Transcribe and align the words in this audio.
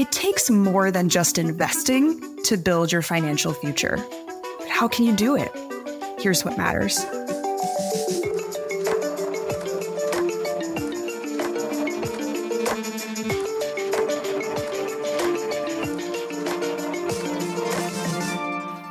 It 0.00 0.10
takes 0.12 0.48
more 0.48 0.90
than 0.90 1.10
just 1.10 1.36
investing 1.36 2.42
to 2.44 2.56
build 2.56 2.90
your 2.90 3.02
financial 3.02 3.52
future. 3.52 3.98
But 4.58 4.68
how 4.70 4.88
can 4.88 5.04
you 5.04 5.14
do 5.14 5.36
it? 5.36 5.52
Here's 6.18 6.42
what 6.42 6.56
matters. 6.56 7.04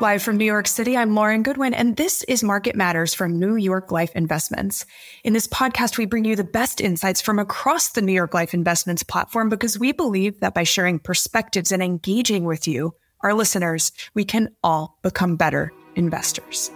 Live 0.02 0.24
from 0.24 0.38
New 0.38 0.46
York 0.46 0.66
City, 0.66 0.96
I'm 0.96 1.14
Lauren 1.14 1.44
Goodwin, 1.44 1.74
and 1.74 1.98
this 1.98 2.24
is 2.24 2.42
Market 2.42 2.74
Matters 2.74 3.14
from 3.14 3.38
New 3.38 3.58
York 3.58 3.92
Life 3.92 4.16
Investments. 4.16 4.86
In 5.26 5.34
this 5.34 5.46
podcast, 5.46 5.98
we 5.98 6.06
bring 6.06 6.24
you 6.24 6.38
the 6.38 6.44
best 6.46 6.80
insights 6.80 7.20
from 7.20 7.38
across 7.38 7.90
the 7.90 8.02
New 8.02 8.14
York 8.14 8.34
Life 8.34 8.54
Investments 8.54 9.04
platform 9.04 9.50
because 9.50 9.78
we 9.78 9.92
believe 9.92 10.40
that 10.40 10.54
by 10.54 10.64
sharing 10.64 11.00
perspectives 11.00 11.74
and 11.74 11.84
engaging 11.84 12.46
with 12.46 12.66
you, 12.66 12.96
our 13.24 13.34
listeners, 13.34 13.92
we 14.14 14.24
can 14.24 14.56
all 14.64 14.98
become 15.02 15.36
better 15.36 15.74
investors. 15.98 16.72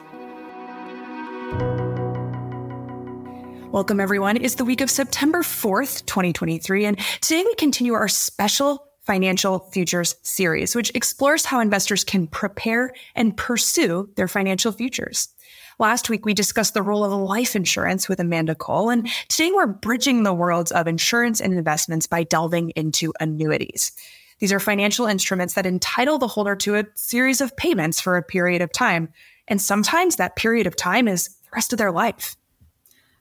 Welcome, 3.72 4.02
everyone. 4.02 4.36
It's 4.36 4.56
the 4.56 4.66
week 4.66 4.82
of 4.82 4.90
September 4.90 5.44
4th, 5.44 6.06
2023, 6.08 6.84
and 6.84 7.00
today 7.22 7.44
we 7.46 7.56
continue 7.56 7.94
our 7.94 8.10
special 8.10 8.86
Financial 9.06 9.60
Futures 9.72 10.16
series, 10.22 10.76
which 10.76 10.92
explores 10.96 11.46
how 11.46 11.60
investors 11.60 12.04
can 12.04 12.26
prepare 12.28 12.94
and 13.16 13.36
pursue 13.36 14.10
their 14.16 14.30
financial 14.30 14.72
futures. 14.72 15.28
Last 15.78 16.10
week, 16.10 16.26
we 16.26 16.34
discussed 16.34 16.74
the 16.74 16.82
role 16.82 17.04
of 17.04 17.12
life 17.12 17.56
insurance 17.56 18.08
with 18.08 18.20
Amanda 18.20 18.56
Cole, 18.56 18.90
and 18.90 19.08
today 19.28 19.52
we're 19.52 19.68
bridging 19.68 20.24
the 20.24 20.34
worlds 20.34 20.72
of 20.72 20.88
insurance 20.88 21.42
and 21.42 21.54
investments 21.54 22.08
by 22.08 22.24
delving 22.24 22.70
into 22.72 23.12
annuities. 23.20 23.92
These 24.40 24.54
are 24.54 24.60
financial 24.60 25.06
instruments 25.06 25.56
that 25.56 25.66
entitle 25.66 26.18
the 26.18 26.28
holder 26.28 26.56
to 26.58 26.76
a 26.76 26.86
series 26.96 27.42
of 27.42 27.58
payments 27.58 28.00
for 28.00 28.16
a 28.16 28.24
period 28.24 28.62
of 28.62 28.72
time, 28.72 29.10
and 29.48 29.62
sometimes 29.62 30.16
that 30.16 30.36
period 30.36 30.68
of 30.68 30.76
time 30.76 31.08
is 31.08 31.28
the 31.28 31.50
rest 31.56 31.74
of 31.74 31.78
their 31.80 31.92
life. 31.92 32.38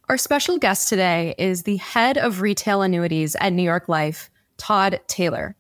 Our 0.08 0.18
special 0.18 0.58
guest 0.58 0.88
today 0.88 1.34
is 1.38 1.62
the 1.62 1.76
head 1.78 2.18
of 2.18 2.40
retail 2.40 2.82
annuities 2.82 3.34
at 3.40 3.52
New 3.52 3.62
York 3.62 3.88
Life, 3.88 4.30
Todd 4.58 5.00
Taylor. 5.06 5.56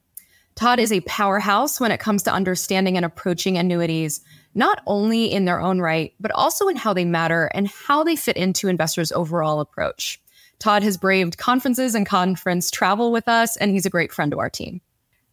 Todd 0.54 0.78
is 0.78 0.92
a 0.92 1.00
powerhouse 1.00 1.80
when 1.80 1.90
it 1.90 2.00
comes 2.00 2.22
to 2.24 2.32
understanding 2.32 2.96
and 2.96 3.06
approaching 3.06 3.56
annuities, 3.56 4.20
not 4.54 4.82
only 4.86 5.32
in 5.32 5.44
their 5.46 5.60
own 5.60 5.80
right, 5.80 6.12
but 6.20 6.30
also 6.32 6.68
in 6.68 6.76
how 6.76 6.92
they 6.92 7.04
matter 7.04 7.50
and 7.54 7.68
how 7.68 8.04
they 8.04 8.16
fit 8.16 8.36
into 8.36 8.68
investors' 8.68 9.12
overall 9.12 9.60
approach. 9.60 10.20
Todd 10.58 10.82
has 10.82 10.96
braved 10.96 11.38
conferences 11.38 11.94
and 11.94 12.06
conference 12.06 12.70
travel 12.70 13.10
with 13.10 13.28
us, 13.28 13.56
and 13.56 13.70
he's 13.70 13.86
a 13.86 13.90
great 13.90 14.12
friend 14.12 14.30
to 14.30 14.38
our 14.38 14.50
team. 14.50 14.80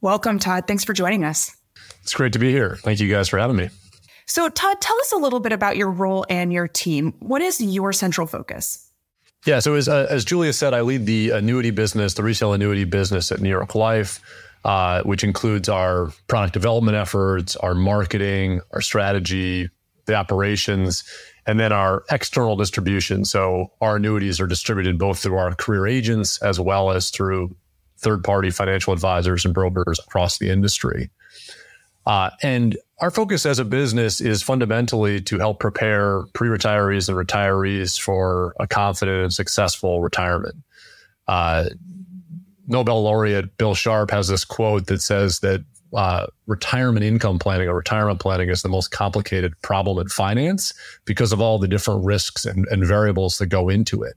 Welcome, 0.02 0.40
Todd. 0.40 0.66
Thanks 0.68 0.86
for 0.86 0.94
joining 0.94 1.26
us. 1.26 1.56
It's 2.02 2.14
great 2.14 2.34
to 2.34 2.40
be 2.40 2.52
here. 2.52 2.78
Thank 2.78 3.00
you 3.00 3.10
guys 3.10 3.28
for 3.28 3.38
having 3.38 3.58
me. 3.58 3.70
So, 4.26 4.48
Todd, 4.48 4.80
tell 4.80 4.98
us 5.00 5.12
a 5.12 5.18
little 5.18 5.40
bit 5.40 5.52
about 5.52 5.76
your 5.76 5.92
role 5.92 6.26
and 6.30 6.54
your 6.54 6.68
team. 6.68 7.14
What 7.20 7.42
is 7.42 7.60
your 7.60 7.92
central 7.92 8.26
focus? 8.26 8.90
Yeah, 9.46 9.60
so 9.60 9.76
as, 9.76 9.88
uh, 9.88 10.08
as 10.10 10.26
Julia 10.26 10.54
said, 10.54 10.74
I 10.74 10.82
lead 10.82 11.06
the 11.06 11.32
annuity 11.32 11.72
business, 11.72 12.14
the 12.14 12.24
retail 12.24 12.54
annuity 12.54 12.84
business 12.84 13.32
at 13.32 13.42
New 13.42 13.50
York 13.50 13.76
Life 13.76 14.22
uh, 14.66 15.02
which 15.04 15.24
includes 15.24 15.70
our 15.70 16.12
product 16.28 16.54
development 16.54 16.98
efforts, 16.98 17.56
our 17.58 17.74
marketing, 17.74 18.62
our 18.72 18.82
strategy, 18.82 19.70
the 20.06 20.16
operations, 20.16 21.04
and 21.46 21.60
then 21.60 21.72
our 21.72 22.04
external 22.12 22.56
distribution. 22.56 23.26
So 23.26 23.72
our 23.82 23.96
annuities 23.96 24.40
are 24.40 24.48
distributed 24.48 24.98
both 24.98 25.20
through 25.20 25.38
our 25.38 25.56
career 25.56 25.88
agents 25.88 26.42
as 26.42 26.60
well 26.60 26.92
as 26.92 27.10
through 27.10 27.56
third 27.98 28.24
party 28.24 28.50
financial 28.50 28.94
advisors 28.94 29.46
and 29.46 29.54
brokers 29.54 30.00
across 30.00 30.38
the 30.38 30.50
industry. 30.50 31.10
Uh, 32.06 32.32
and 32.42 32.78
our 33.02 33.12
focus 33.12 33.46
as 33.46 33.60
a 33.60 33.66
business 33.66 34.20
is 34.20 34.42
fundamentally 34.42 35.22
to 35.22 35.38
help 35.38 35.60
prepare 35.60 36.24
pre 36.34 36.50
retirees 36.50 37.08
and 37.08 37.18
retirees 37.18 38.00
for 38.00 38.56
a 38.60 38.68
confident 38.68 39.24
and 39.24 39.34
successful 39.34 40.02
retirement. 40.02 40.56
Uh, 41.28 41.66
Nobel 42.70 43.04
laureate 43.04 43.58
Bill 43.58 43.74
Sharpe 43.74 44.12
has 44.12 44.28
this 44.28 44.46
quote 44.46 44.88
that 44.88 45.02
says 45.02 45.40
that 45.40 45.66
uh, 45.92 46.28
retirement 46.46 47.04
income 47.04 47.40
planning 47.40 47.68
or 47.68 47.76
retirement 47.76 48.20
planning 48.20 48.50
is 48.50 48.62
the 48.62 48.70
most 48.70 48.92
complicated 48.92 49.60
problem 49.64 49.98
in 49.98 50.08
finance 50.08 50.72
because 51.06 51.34
of 51.34 51.42
all 51.42 51.58
the 51.58 51.68
different 51.68 52.06
risks 52.06 52.46
and, 52.46 52.68
and 52.68 52.86
variables 52.86 53.40
that 53.40 53.48
go 53.48 53.70
into 53.70 54.04
it. 54.04 54.14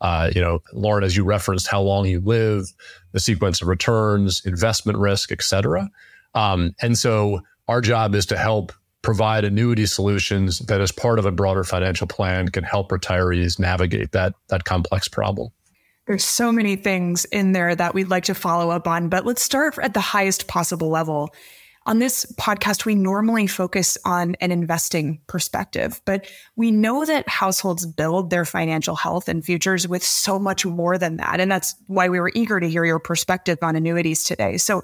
Uh, 0.00 0.30
you 0.34 0.40
know, 0.40 0.60
Lauren, 0.72 1.02
as 1.02 1.16
you 1.16 1.24
referenced, 1.24 1.66
how 1.66 1.82
long 1.82 2.06
you 2.06 2.20
live, 2.20 2.72
the 3.10 3.18
sequence 3.18 3.60
of 3.60 3.66
returns, 3.66 4.40
investment 4.46 4.98
risk, 4.98 5.32
et 5.32 5.42
cetera. 5.42 5.90
Um, 6.34 6.76
and 6.80 6.96
so 6.96 7.40
our 7.66 7.80
job 7.80 8.14
is 8.14 8.26
to 8.26 8.36
help 8.36 8.72
provide 9.02 9.44
annuity 9.44 9.86
solutions 9.86 10.60
that 10.60 10.80
as 10.80 10.92
part 10.92 11.18
of 11.18 11.26
a 11.26 11.32
broader 11.32 11.64
financial 11.64 12.06
plan 12.06 12.48
can 12.48 12.62
help 12.62 12.90
retirees 12.90 13.58
navigate 13.58 14.12
that, 14.12 14.34
that 14.48 14.64
complex 14.64 15.08
problem. 15.08 15.48
There's 16.06 16.24
so 16.24 16.52
many 16.52 16.76
things 16.76 17.24
in 17.26 17.50
there 17.50 17.74
that 17.74 17.92
we'd 17.92 18.08
like 18.08 18.24
to 18.24 18.34
follow 18.34 18.70
up 18.70 18.86
on, 18.86 19.08
but 19.08 19.26
let's 19.26 19.42
start 19.42 19.76
at 19.78 19.92
the 19.92 20.00
highest 20.00 20.46
possible 20.46 20.88
level. 20.88 21.34
On 21.84 21.98
this 21.98 22.26
podcast, 22.38 22.84
we 22.84 22.94
normally 22.94 23.48
focus 23.48 23.98
on 24.04 24.36
an 24.40 24.52
investing 24.52 25.20
perspective, 25.26 26.00
but 26.04 26.26
we 26.54 26.70
know 26.70 27.04
that 27.04 27.28
households 27.28 27.86
build 27.86 28.30
their 28.30 28.44
financial 28.44 28.94
health 28.94 29.28
and 29.28 29.44
futures 29.44 29.86
with 29.88 30.04
so 30.04 30.38
much 30.38 30.64
more 30.64 30.96
than 30.96 31.16
that. 31.16 31.40
And 31.40 31.50
that's 31.50 31.74
why 31.88 32.08
we 32.08 32.20
were 32.20 32.32
eager 32.34 32.60
to 32.60 32.68
hear 32.68 32.84
your 32.84 32.98
perspective 33.00 33.58
on 33.62 33.74
annuities 33.74 34.22
today. 34.22 34.58
So 34.58 34.82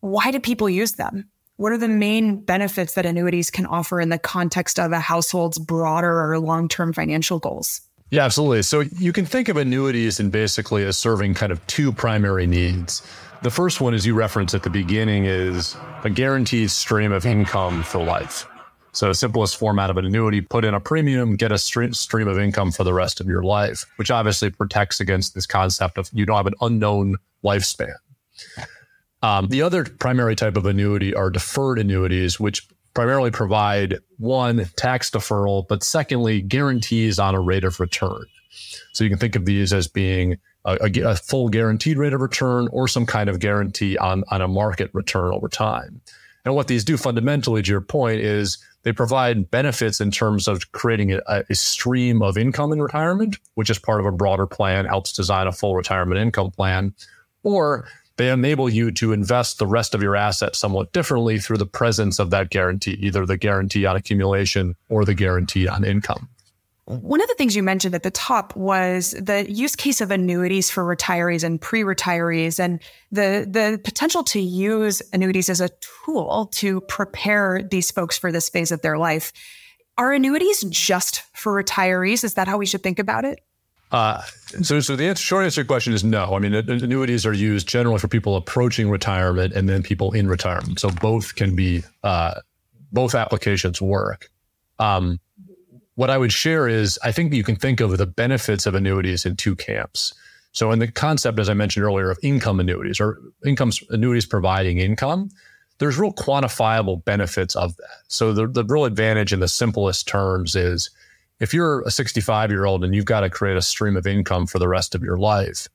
why 0.00 0.30
do 0.30 0.38
people 0.40 0.68
use 0.68 0.92
them? 0.92 1.28
What 1.56 1.72
are 1.72 1.78
the 1.78 1.86
main 1.86 2.40
benefits 2.40 2.94
that 2.94 3.06
annuities 3.06 3.50
can 3.50 3.66
offer 3.66 4.00
in 4.00 4.08
the 4.08 4.18
context 4.18 4.80
of 4.80 4.90
a 4.90 4.98
household's 4.98 5.58
broader 5.58 6.32
or 6.32 6.38
long-term 6.40 6.92
financial 6.92 7.38
goals? 7.38 7.82
Yeah, 8.12 8.26
absolutely. 8.26 8.60
So 8.62 8.80
you 8.80 9.10
can 9.10 9.24
think 9.24 9.48
of 9.48 9.56
annuities 9.56 10.20
and 10.20 10.30
basically 10.30 10.84
as 10.84 10.98
serving 10.98 11.32
kind 11.32 11.50
of 11.50 11.66
two 11.66 11.92
primary 11.92 12.46
needs. 12.46 13.00
The 13.42 13.50
first 13.50 13.80
one, 13.80 13.94
as 13.94 14.04
you 14.04 14.14
referenced 14.14 14.54
at 14.54 14.64
the 14.64 14.68
beginning, 14.68 15.24
is 15.24 15.78
a 16.04 16.10
guaranteed 16.10 16.70
stream 16.70 17.10
of 17.10 17.24
income 17.24 17.82
for 17.82 18.04
life. 18.04 18.46
So 18.92 19.14
simplest 19.14 19.56
format 19.56 19.88
of 19.88 19.96
an 19.96 20.04
annuity, 20.04 20.42
put 20.42 20.62
in 20.62 20.74
a 20.74 20.80
premium, 20.80 21.36
get 21.36 21.52
a 21.52 21.58
stream 21.58 22.28
of 22.28 22.38
income 22.38 22.70
for 22.70 22.84
the 22.84 22.92
rest 22.92 23.18
of 23.18 23.28
your 23.28 23.42
life, 23.42 23.86
which 23.96 24.10
obviously 24.10 24.50
protects 24.50 25.00
against 25.00 25.34
this 25.34 25.46
concept 25.46 25.96
of 25.96 26.10
you 26.12 26.26
don't 26.26 26.36
have 26.36 26.46
an 26.46 26.54
unknown 26.60 27.16
lifespan. 27.42 27.94
Um, 29.22 29.48
the 29.48 29.62
other 29.62 29.84
primary 29.84 30.36
type 30.36 30.58
of 30.58 30.66
annuity 30.66 31.14
are 31.14 31.30
deferred 31.30 31.78
annuities, 31.78 32.38
which 32.38 32.68
primarily 32.94 33.30
provide 33.30 33.98
one, 34.18 34.66
tax 34.76 35.10
deferral, 35.10 35.66
but 35.66 35.82
secondly, 35.82 36.40
guarantees 36.40 37.18
on 37.18 37.34
a 37.34 37.40
rate 37.40 37.64
of 37.64 37.80
return. 37.80 38.24
So 38.92 39.04
you 39.04 39.10
can 39.10 39.18
think 39.18 39.36
of 39.36 39.44
these 39.44 39.72
as 39.72 39.88
being 39.88 40.38
a, 40.64 40.78
a, 40.82 41.10
a, 41.10 41.16
full 41.16 41.48
guaranteed 41.48 41.98
rate 41.98 42.12
of 42.12 42.20
return 42.20 42.68
or 42.70 42.86
some 42.86 43.06
kind 43.06 43.28
of 43.28 43.40
guarantee 43.40 43.96
on, 43.96 44.24
on 44.30 44.42
a 44.42 44.48
market 44.48 44.90
return 44.92 45.32
over 45.32 45.48
time. 45.48 46.00
And 46.44 46.54
what 46.54 46.68
these 46.68 46.84
do 46.84 46.96
fundamentally, 46.96 47.62
to 47.62 47.70
your 47.70 47.80
point, 47.80 48.20
is 48.20 48.58
they 48.82 48.92
provide 48.92 49.50
benefits 49.50 50.00
in 50.00 50.10
terms 50.10 50.48
of 50.48 50.72
creating 50.72 51.12
a, 51.12 51.44
a 51.48 51.54
stream 51.54 52.20
of 52.20 52.36
income 52.36 52.72
in 52.72 52.82
retirement, 52.82 53.36
which 53.54 53.70
is 53.70 53.78
part 53.78 54.00
of 54.00 54.06
a 54.06 54.12
broader 54.12 54.46
plan, 54.46 54.84
helps 54.84 55.12
design 55.12 55.46
a 55.46 55.52
full 55.52 55.76
retirement 55.76 56.20
income 56.20 56.50
plan, 56.50 56.94
or 57.44 57.86
they 58.22 58.30
enable 58.30 58.68
you 58.68 58.92
to 58.92 59.12
invest 59.12 59.58
the 59.58 59.66
rest 59.66 59.94
of 59.94 60.02
your 60.02 60.14
assets 60.14 60.56
somewhat 60.56 60.92
differently 60.92 61.40
through 61.40 61.58
the 61.58 61.66
presence 61.66 62.20
of 62.20 62.30
that 62.30 62.50
guarantee, 62.50 62.96
either 63.00 63.26
the 63.26 63.36
guarantee 63.36 63.84
on 63.84 63.96
accumulation 63.96 64.76
or 64.88 65.04
the 65.04 65.14
guarantee 65.14 65.66
on 65.66 65.82
income. 65.82 66.28
One 66.84 67.20
of 67.20 67.28
the 67.28 67.34
things 67.34 67.56
you 67.56 67.62
mentioned 67.62 67.96
at 67.96 68.04
the 68.04 68.10
top 68.12 68.54
was 68.54 69.12
the 69.12 69.50
use 69.50 69.74
case 69.74 70.00
of 70.00 70.12
annuities 70.12 70.70
for 70.70 70.84
retirees 70.84 71.42
and 71.42 71.60
pre-retirees 71.60 72.60
and 72.60 72.80
the, 73.10 73.46
the 73.48 73.80
potential 73.82 74.22
to 74.24 74.40
use 74.40 75.02
annuities 75.12 75.48
as 75.48 75.60
a 75.60 75.70
tool 76.04 76.48
to 76.52 76.80
prepare 76.82 77.60
these 77.68 77.90
folks 77.90 78.16
for 78.16 78.30
this 78.30 78.48
phase 78.48 78.70
of 78.70 78.82
their 78.82 78.98
life. 78.98 79.32
Are 79.98 80.12
annuities 80.12 80.62
just 80.70 81.22
for 81.34 81.60
retirees? 81.60 82.22
Is 82.22 82.34
that 82.34 82.46
how 82.46 82.56
we 82.56 82.66
should 82.66 82.82
think 82.82 82.98
about 82.98 83.24
it? 83.24 83.40
Uh, 83.92 84.22
so, 84.62 84.80
so 84.80 84.96
the 84.96 85.04
answer, 85.04 85.22
short 85.22 85.44
answer 85.44 85.56
to 85.56 85.60
your 85.60 85.66
question 85.66 85.92
is 85.92 86.02
no. 86.02 86.34
I 86.34 86.38
mean, 86.38 86.54
annuities 86.54 87.26
are 87.26 87.32
used 87.32 87.68
generally 87.68 87.98
for 87.98 88.08
people 88.08 88.36
approaching 88.36 88.88
retirement 88.88 89.52
and 89.52 89.68
then 89.68 89.82
people 89.82 90.12
in 90.12 90.28
retirement. 90.28 90.80
So 90.80 90.88
both 90.90 91.34
can 91.34 91.54
be, 91.54 91.84
uh, 92.02 92.40
both 92.90 93.14
applications 93.14 93.82
work. 93.82 94.30
Um, 94.78 95.20
what 95.94 96.08
I 96.08 96.16
would 96.16 96.32
share 96.32 96.66
is 96.66 96.98
I 97.04 97.12
think 97.12 97.34
you 97.34 97.44
can 97.44 97.56
think 97.56 97.80
of 97.80 97.96
the 97.98 98.06
benefits 98.06 98.64
of 98.64 98.74
annuities 98.74 99.26
in 99.26 99.36
two 99.36 99.54
camps. 99.54 100.14
So 100.52 100.70
in 100.70 100.78
the 100.78 100.90
concept, 100.90 101.38
as 101.38 101.50
I 101.50 101.54
mentioned 101.54 101.84
earlier, 101.84 102.10
of 102.10 102.18
income 102.22 102.60
annuities 102.60 102.98
or 102.98 103.18
income 103.44 103.72
annuities 103.90 104.26
providing 104.26 104.78
income, 104.78 105.30
there's 105.78 105.98
real 105.98 106.12
quantifiable 106.12 107.04
benefits 107.04 107.56
of 107.56 107.76
that. 107.76 107.98
So 108.08 108.32
the, 108.32 108.46
the 108.46 108.64
real 108.64 108.84
advantage 108.84 109.32
in 109.32 109.40
the 109.40 109.48
simplest 109.48 110.08
terms 110.08 110.56
is 110.56 110.90
if 111.42 111.52
you're 111.52 111.82
a 111.82 111.90
65 111.90 112.50
year 112.50 112.64
old 112.64 112.84
and 112.84 112.94
you've 112.94 113.04
got 113.04 113.20
to 113.20 113.28
create 113.28 113.56
a 113.56 113.62
stream 113.62 113.96
of 113.96 114.06
income 114.06 114.46
for 114.46 114.60
the 114.60 114.68
rest 114.68 114.94
of 114.94 115.02
your 115.02 115.18
life, 115.18 115.66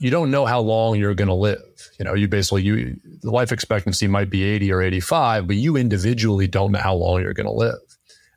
you 0.00 0.10
don't 0.10 0.32
know 0.32 0.44
how 0.44 0.60
long 0.60 0.98
you're 0.98 1.14
going 1.14 1.28
to 1.28 1.34
live. 1.34 1.62
You 2.00 2.04
know, 2.04 2.14
you 2.14 2.26
basically 2.26 2.62
you 2.62 2.96
the 3.22 3.30
life 3.30 3.52
expectancy 3.52 4.08
might 4.08 4.28
be 4.28 4.42
80 4.42 4.72
or 4.72 4.82
85, 4.82 5.46
but 5.46 5.56
you 5.56 5.76
individually 5.76 6.48
don't 6.48 6.72
know 6.72 6.80
how 6.80 6.96
long 6.96 7.22
you're 7.22 7.32
going 7.32 7.46
to 7.46 7.52
live. 7.52 7.78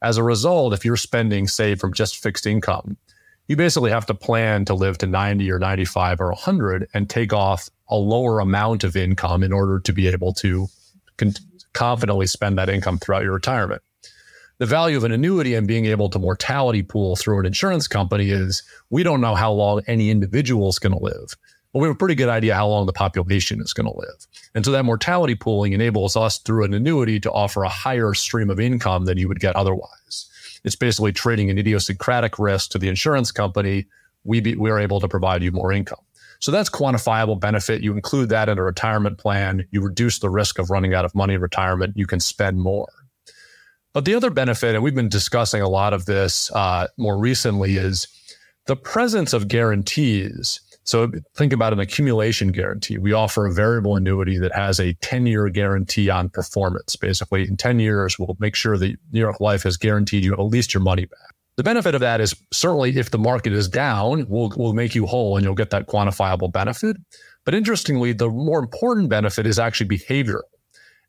As 0.03 0.17
a 0.17 0.23
result, 0.23 0.73
if 0.73 0.85
you're 0.85 0.97
spending 0.97 1.47
say 1.47 1.73
from 1.73 1.93
just 1.93 2.21
fixed 2.21 2.45
income, 2.45 2.95
you 3.47 3.55
basically 3.55 3.89
have 3.89 4.05
to 4.05 4.13
plan 4.13 4.65
to 4.65 4.75
live 4.75 4.99
to 4.99 5.07
90 5.07 5.51
or 5.51 5.57
95 5.57 6.21
or 6.21 6.27
100 6.27 6.89
and 6.93 7.09
take 7.09 7.33
off 7.33 7.69
a 7.89 7.95
lower 7.95 8.39
amount 8.39 8.83
of 8.83 8.95
income 8.95 9.41
in 9.41 9.51
order 9.51 9.79
to 9.79 9.93
be 9.93 10.07
able 10.07 10.33
to 10.33 10.67
con- 11.17 11.33
confidently 11.73 12.27
spend 12.27 12.59
that 12.59 12.69
income 12.69 12.99
throughout 12.99 13.23
your 13.23 13.33
retirement 13.33 13.81
the 14.59 14.65
value 14.65 14.97
of 14.97 15.03
an 15.03 15.11
annuity 15.11 15.55
and 15.55 15.67
being 15.67 15.85
able 15.85 16.09
to 16.09 16.19
mortality 16.19 16.83
pool 16.83 17.15
through 17.15 17.39
an 17.39 17.45
insurance 17.45 17.87
company 17.87 18.29
is 18.29 18.63
we 18.89 19.03
don't 19.03 19.21
know 19.21 19.35
how 19.35 19.51
long 19.51 19.81
any 19.87 20.09
individual 20.09 20.69
is 20.69 20.79
going 20.79 20.93
to 20.93 21.03
live. 21.03 21.35
But 21.73 21.79
we 21.79 21.87
have 21.87 21.95
a 21.95 21.97
pretty 21.97 22.15
good 22.15 22.29
idea 22.29 22.53
how 22.53 22.67
long 22.67 22.85
the 22.85 22.93
population 22.93 23.59
is 23.59 23.73
going 23.73 23.91
to 23.91 23.97
live. 23.97 24.27
And 24.53 24.63
so 24.63 24.71
that 24.71 24.85
mortality 24.85 25.33
pooling 25.33 25.73
enables 25.73 26.15
us 26.15 26.37
through 26.37 26.65
an 26.65 26.73
annuity 26.73 27.19
to 27.21 27.31
offer 27.31 27.63
a 27.63 27.69
higher 27.69 28.13
stream 28.13 28.51
of 28.51 28.59
income 28.59 29.05
than 29.05 29.17
you 29.17 29.27
would 29.27 29.39
get 29.39 29.55
otherwise. 29.55 30.29
It's 30.63 30.75
basically 30.75 31.11
trading 31.11 31.49
an 31.49 31.57
idiosyncratic 31.57 32.37
risk 32.37 32.71
to 32.71 32.77
the 32.77 32.89
insurance 32.89 33.31
company. 33.31 33.87
We, 34.23 34.39
be, 34.39 34.55
we 34.55 34.69
are 34.69 34.79
able 34.79 34.99
to 35.01 35.07
provide 35.07 35.41
you 35.41 35.51
more 35.51 35.73
income. 35.73 35.99
So 36.39 36.51
that's 36.51 36.69
quantifiable 36.69 37.39
benefit. 37.39 37.81
You 37.81 37.93
include 37.93 38.29
that 38.29 38.49
in 38.49 38.57
a 38.57 38.63
retirement 38.63 39.17
plan. 39.17 39.65
You 39.71 39.81
reduce 39.81 40.19
the 40.19 40.29
risk 40.29 40.59
of 40.59 40.69
running 40.69 40.93
out 40.93 41.05
of 41.05 41.15
money 41.15 41.33
in 41.33 41.41
retirement. 41.41 41.97
You 41.97 42.05
can 42.05 42.19
spend 42.19 42.59
more. 42.59 42.89
But 43.93 44.05
the 44.05 44.15
other 44.15 44.31
benefit, 44.31 44.73
and 44.73 44.83
we've 44.83 44.95
been 44.95 45.09
discussing 45.09 45.61
a 45.61 45.69
lot 45.69 45.93
of 45.93 46.05
this 46.05 46.51
uh, 46.51 46.87
more 46.97 47.17
recently, 47.17 47.77
is 47.77 48.07
the 48.65 48.75
presence 48.75 49.33
of 49.33 49.47
guarantees. 49.47 50.59
So 50.83 51.11
think 51.35 51.53
about 51.53 51.73
an 51.73 51.79
accumulation 51.79 52.51
guarantee. 52.51 52.97
We 52.97 53.13
offer 53.13 53.45
a 53.45 53.53
variable 53.53 53.95
annuity 53.95 54.37
that 54.39 54.53
has 54.53 54.79
a 54.79 54.93
10 54.95 55.27
year 55.27 55.47
guarantee 55.49 56.09
on 56.09 56.29
performance. 56.29 56.95
Basically, 56.95 57.43
in 57.43 57.55
10 57.55 57.79
years, 57.79 58.17
we'll 58.17 58.35
make 58.39 58.55
sure 58.55 58.77
that 58.77 58.95
New 59.11 59.19
York 59.19 59.39
Life 59.39 59.63
has 59.63 59.77
guaranteed 59.77 60.25
you 60.25 60.33
at 60.33 60.39
least 60.39 60.73
your 60.73 60.83
money 60.83 61.05
back. 61.05 61.35
The 61.55 61.63
benefit 61.63 61.93
of 61.93 62.01
that 62.01 62.19
is 62.19 62.35
certainly 62.51 62.97
if 62.97 63.11
the 63.11 63.19
market 63.19 63.53
is 63.53 63.69
down, 63.69 64.25
we'll, 64.27 64.51
we'll 64.57 64.73
make 64.73 64.95
you 64.95 65.05
whole 65.05 65.37
and 65.37 65.45
you'll 65.45 65.53
get 65.53 65.69
that 65.69 65.87
quantifiable 65.87 66.51
benefit. 66.51 66.97
But 67.45 67.53
interestingly, 67.53 68.11
the 68.11 68.29
more 68.29 68.59
important 68.59 69.09
benefit 69.09 69.45
is 69.45 69.59
actually 69.59 69.95
behavioral 69.95 70.41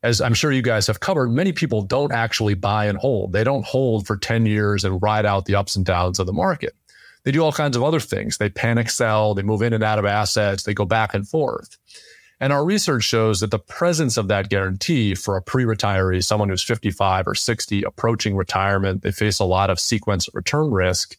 as 0.05 0.21
I'm 0.21 0.35
sure 0.35 0.51
you 0.51 0.61
guys 0.61 0.85
have 0.85 0.99
covered, 0.99 1.31
many 1.31 1.51
people 1.51 1.81
don't 1.81 2.11
actually 2.11 2.53
buy 2.53 2.85
and 2.85 2.97
hold. 2.97 3.33
They 3.33 3.43
don't 3.43 3.65
hold 3.65 4.05
for 4.05 4.15
10 4.15 4.45
years 4.45 4.83
and 4.83 5.01
ride 5.01 5.25
out 5.25 5.45
the 5.45 5.55
ups 5.55 5.75
and 5.75 5.83
downs 5.83 6.19
of 6.19 6.27
the 6.27 6.33
market. 6.33 6.75
They 7.23 7.31
do 7.31 7.43
all 7.43 7.51
kinds 7.51 7.75
of 7.75 7.81
other 7.81 7.99
things. 7.99 8.37
They 8.37 8.49
panic 8.49 8.91
sell, 8.91 9.33
they 9.33 9.41
move 9.41 9.63
in 9.63 9.73
and 9.73 9.83
out 9.83 9.97
of 9.97 10.05
assets, 10.05 10.61
they 10.61 10.75
go 10.75 10.85
back 10.85 11.15
and 11.15 11.27
forth. 11.27 11.75
And 12.39 12.53
our 12.53 12.63
research 12.63 13.03
shows 13.03 13.39
that 13.39 13.49
the 13.49 13.57
presence 13.57 14.15
of 14.15 14.27
that 14.27 14.49
guarantee 14.49 15.15
for 15.15 15.37
a 15.37 15.41
pre 15.41 15.63
retiree, 15.63 16.23
someone 16.23 16.49
who's 16.49 16.61
55 16.61 17.27
or 17.27 17.33
60 17.33 17.81
approaching 17.81 18.35
retirement, 18.35 19.01
they 19.01 19.11
face 19.11 19.39
a 19.39 19.45
lot 19.45 19.71
of 19.71 19.79
sequence 19.79 20.29
return 20.35 20.69
risk, 20.69 21.17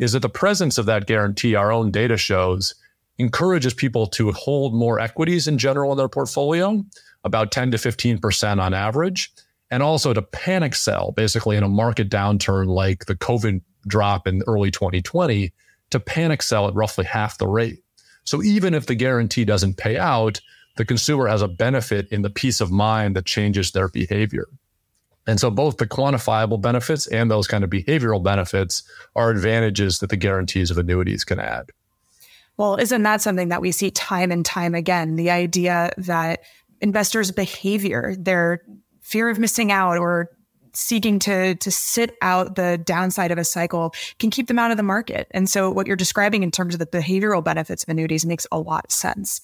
is 0.00 0.10
that 0.10 0.22
the 0.22 0.28
presence 0.28 0.76
of 0.76 0.86
that 0.86 1.06
guarantee, 1.06 1.54
our 1.54 1.70
own 1.70 1.92
data 1.92 2.16
shows, 2.16 2.74
encourages 3.18 3.74
people 3.74 4.08
to 4.08 4.32
hold 4.32 4.74
more 4.74 4.98
equities 4.98 5.46
in 5.46 5.56
general 5.56 5.92
in 5.92 5.98
their 5.98 6.08
portfolio 6.08 6.84
about 7.24 7.50
10 7.50 7.70
to 7.72 7.76
15% 7.76 8.60
on 8.60 8.74
average, 8.74 9.32
and 9.70 9.82
also 9.82 10.12
to 10.12 10.22
panic 10.22 10.74
sell 10.74 11.12
basically 11.12 11.56
in 11.56 11.62
a 11.62 11.68
market 11.68 12.10
downturn 12.10 12.68
like 12.68 13.06
the 13.06 13.16
COVID 13.16 13.60
drop 13.86 14.26
in 14.26 14.42
early 14.46 14.70
2020 14.70 15.52
to 15.90 16.00
panic 16.00 16.42
sell 16.42 16.68
at 16.68 16.74
roughly 16.74 17.04
half 17.04 17.38
the 17.38 17.48
rate. 17.48 17.80
So 18.24 18.42
even 18.42 18.74
if 18.74 18.86
the 18.86 18.94
guarantee 18.94 19.44
doesn't 19.44 19.76
pay 19.76 19.96
out, 19.96 20.40
the 20.76 20.84
consumer 20.84 21.28
has 21.28 21.42
a 21.42 21.48
benefit 21.48 22.08
in 22.10 22.22
the 22.22 22.30
peace 22.30 22.60
of 22.60 22.70
mind 22.70 23.16
that 23.16 23.26
changes 23.26 23.72
their 23.72 23.88
behavior. 23.88 24.46
And 25.26 25.40
so 25.40 25.50
both 25.50 25.78
the 25.78 25.86
quantifiable 25.86 26.60
benefits 26.60 27.06
and 27.06 27.30
those 27.30 27.46
kind 27.46 27.64
of 27.64 27.70
behavioral 27.70 28.22
benefits 28.22 28.82
are 29.16 29.30
advantages 29.30 30.00
that 30.00 30.10
the 30.10 30.16
guarantees 30.16 30.70
of 30.70 30.78
annuities 30.78 31.24
can 31.24 31.40
add. 31.40 31.70
Well, 32.56 32.76
isn't 32.76 33.02
that 33.02 33.20
something 33.20 33.48
that 33.48 33.60
we 33.60 33.72
see 33.72 33.90
time 33.90 34.30
and 34.30 34.44
time 34.44 34.74
again? 34.74 35.16
The 35.16 35.30
idea 35.30 35.90
that 35.96 36.42
investors' 36.84 37.32
behavior, 37.32 38.14
their 38.16 38.60
fear 39.00 39.30
of 39.30 39.38
missing 39.38 39.72
out 39.72 39.96
or 39.96 40.28
seeking 40.74 41.18
to 41.20 41.54
to 41.54 41.70
sit 41.70 42.16
out 42.20 42.56
the 42.56 42.76
downside 42.84 43.30
of 43.30 43.38
a 43.38 43.44
cycle 43.44 43.94
can 44.18 44.30
keep 44.30 44.48
them 44.48 44.58
out 44.58 44.70
of 44.70 44.76
the 44.76 44.82
market. 44.82 45.26
And 45.30 45.48
so 45.48 45.70
what 45.70 45.86
you're 45.86 45.96
describing 45.96 46.42
in 46.42 46.50
terms 46.50 46.74
of 46.74 46.80
the 46.80 46.86
behavioral 46.86 47.42
benefits 47.42 47.82
of 47.82 47.88
annuities 47.88 48.26
makes 48.26 48.46
a 48.52 48.58
lot 48.58 48.84
of 48.84 48.92
sense. 48.92 49.40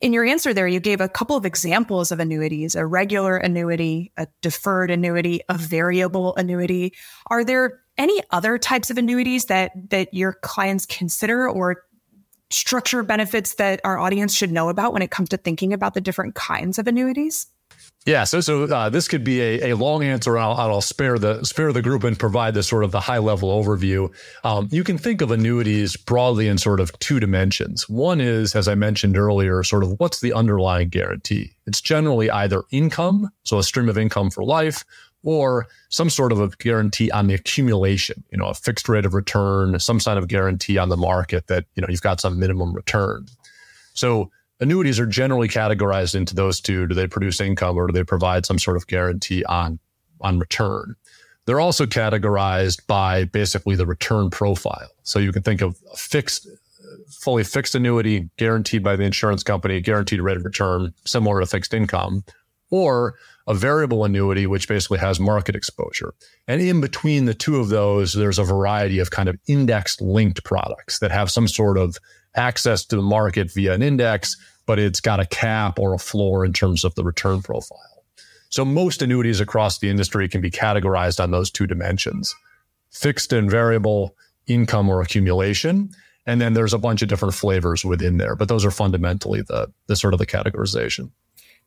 In 0.00 0.12
your 0.12 0.24
answer 0.24 0.54
there, 0.54 0.68
you 0.68 0.78
gave 0.78 1.00
a 1.00 1.08
couple 1.08 1.36
of 1.36 1.44
examples 1.44 2.12
of 2.12 2.20
annuities, 2.20 2.76
a 2.76 2.86
regular 2.86 3.36
annuity, 3.36 4.12
a 4.16 4.28
deferred 4.42 4.92
annuity, 4.92 5.40
a 5.48 5.58
variable 5.58 6.36
annuity. 6.36 6.92
Are 7.26 7.44
there 7.44 7.80
any 7.96 8.22
other 8.30 8.58
types 8.58 8.90
of 8.90 8.98
annuities 8.98 9.46
that 9.46 9.72
that 9.90 10.14
your 10.14 10.34
clients 10.34 10.86
consider 10.86 11.48
or 11.48 11.82
structure 12.50 13.02
benefits 13.02 13.54
that 13.54 13.80
our 13.84 13.98
audience 13.98 14.34
should 14.34 14.52
know 14.52 14.68
about 14.68 14.92
when 14.92 15.02
it 15.02 15.10
comes 15.10 15.28
to 15.30 15.36
thinking 15.36 15.72
about 15.72 15.94
the 15.94 16.00
different 16.00 16.34
kinds 16.34 16.78
of 16.78 16.86
annuities? 16.86 17.46
Yeah, 18.06 18.24
so 18.24 18.40
so 18.40 18.64
uh, 18.64 18.88
this 18.88 19.06
could 19.06 19.22
be 19.22 19.40
a, 19.42 19.70
a 19.70 19.76
long 19.76 20.02
answer, 20.02 20.36
and 20.36 20.44
I'll, 20.44 20.52
I'll, 20.52 20.80
spare 20.80 21.18
the 21.18 21.44
spare 21.44 21.72
the 21.74 21.82
group 21.82 22.04
and 22.04 22.18
provide 22.18 22.54
the 22.54 22.62
sort 22.62 22.84
of 22.84 22.90
the 22.90 23.00
high 23.00 23.18
level 23.18 23.50
overview. 23.50 24.10
Um, 24.44 24.68
you 24.70 24.82
can 24.82 24.96
think 24.96 25.20
of 25.20 25.30
annuities 25.30 25.94
broadly 25.96 26.48
in 26.48 26.56
sort 26.56 26.80
of 26.80 26.96
two 27.00 27.20
dimensions. 27.20 27.86
One 27.88 28.20
is, 28.20 28.54
as 28.54 28.66
I 28.66 28.76
mentioned 28.76 29.18
earlier, 29.18 29.62
sort 29.62 29.82
of 29.82 30.00
what's 30.00 30.20
the 30.20 30.32
underlying 30.32 30.88
guarantee. 30.88 31.52
It's 31.66 31.82
generally 31.82 32.30
either 32.30 32.62
income, 32.70 33.30
so 33.42 33.58
a 33.58 33.62
stream 33.62 33.90
of 33.90 33.98
income 33.98 34.30
for 34.30 34.42
life, 34.42 34.84
or 35.24 35.66
some 35.88 36.10
sort 36.10 36.32
of 36.32 36.40
a 36.40 36.48
guarantee 36.58 37.10
on 37.10 37.26
the 37.26 37.34
accumulation, 37.34 38.22
you 38.30 38.38
know, 38.38 38.46
a 38.46 38.54
fixed 38.54 38.88
rate 38.88 39.04
of 39.04 39.14
return, 39.14 39.78
some 39.78 39.98
kind 39.98 40.18
of 40.18 40.28
guarantee 40.28 40.78
on 40.78 40.88
the 40.88 40.96
market 40.96 41.46
that, 41.48 41.64
you 41.74 41.82
know, 41.82 41.88
you've 41.88 42.02
got 42.02 42.20
some 42.20 42.38
minimum 42.38 42.72
return. 42.72 43.26
So 43.94 44.30
annuities 44.60 45.00
are 45.00 45.06
generally 45.06 45.48
categorized 45.48 46.14
into 46.14 46.34
those 46.34 46.60
two. 46.60 46.86
Do 46.86 46.94
they 46.94 47.06
produce 47.06 47.40
income 47.40 47.76
or 47.76 47.86
do 47.86 47.92
they 47.92 48.04
provide 48.04 48.46
some 48.46 48.58
sort 48.58 48.76
of 48.76 48.86
guarantee 48.86 49.44
on, 49.44 49.78
on 50.20 50.38
return? 50.38 50.94
They're 51.46 51.60
also 51.60 51.86
categorized 51.86 52.86
by 52.86 53.24
basically 53.24 53.74
the 53.74 53.86
return 53.86 54.30
profile. 54.30 54.90
So 55.02 55.18
you 55.18 55.32
can 55.32 55.42
think 55.42 55.62
of 55.62 55.76
a 55.92 55.96
fixed, 55.96 56.46
fully 57.08 57.42
fixed 57.42 57.74
annuity 57.74 58.28
guaranteed 58.36 58.82
by 58.84 58.96
the 58.96 59.04
insurance 59.04 59.42
company, 59.42 59.80
guaranteed 59.80 60.20
rate 60.20 60.36
of 60.36 60.44
return, 60.44 60.92
similar 61.06 61.40
to 61.40 61.46
fixed 61.46 61.72
income, 61.72 62.22
or 62.70 63.14
a 63.46 63.54
variable 63.54 64.04
annuity, 64.04 64.46
which 64.46 64.68
basically 64.68 64.98
has 64.98 65.18
market 65.18 65.56
exposure. 65.56 66.14
And 66.46 66.60
in 66.60 66.80
between 66.80 67.24
the 67.24 67.34
two 67.34 67.56
of 67.56 67.68
those, 67.68 68.12
there's 68.12 68.38
a 68.38 68.44
variety 68.44 68.98
of 68.98 69.10
kind 69.10 69.28
of 69.28 69.38
index 69.46 70.00
linked 70.00 70.44
products 70.44 70.98
that 70.98 71.10
have 71.10 71.30
some 71.30 71.48
sort 71.48 71.78
of 71.78 71.96
access 72.36 72.84
to 72.86 72.96
the 72.96 73.02
market 73.02 73.50
via 73.52 73.72
an 73.72 73.82
index, 73.82 74.36
but 74.66 74.78
it's 74.78 75.00
got 75.00 75.20
a 75.20 75.26
cap 75.26 75.78
or 75.78 75.94
a 75.94 75.98
floor 75.98 76.44
in 76.44 76.52
terms 76.52 76.84
of 76.84 76.94
the 76.94 77.04
return 77.04 77.40
profile. 77.42 78.04
So 78.50 78.64
most 78.64 79.02
annuities 79.02 79.40
across 79.40 79.78
the 79.78 79.90
industry 79.90 80.28
can 80.28 80.40
be 80.40 80.50
categorized 80.50 81.22
on 81.22 81.30
those 81.30 81.50
two 81.50 81.66
dimensions 81.66 82.34
fixed 82.90 83.34
and 83.34 83.50
variable 83.50 84.16
income 84.46 84.88
or 84.88 85.02
accumulation. 85.02 85.90
And 86.26 86.40
then 86.40 86.54
there's 86.54 86.72
a 86.74 86.78
bunch 86.78 87.02
of 87.02 87.08
different 87.08 87.34
flavors 87.34 87.84
within 87.84 88.16
there, 88.16 88.34
but 88.34 88.48
those 88.48 88.64
are 88.64 88.70
fundamentally 88.70 89.42
the, 89.42 89.70
the 89.86 89.96
sort 89.96 90.14
of 90.14 90.18
the 90.18 90.26
categorization. 90.26 91.10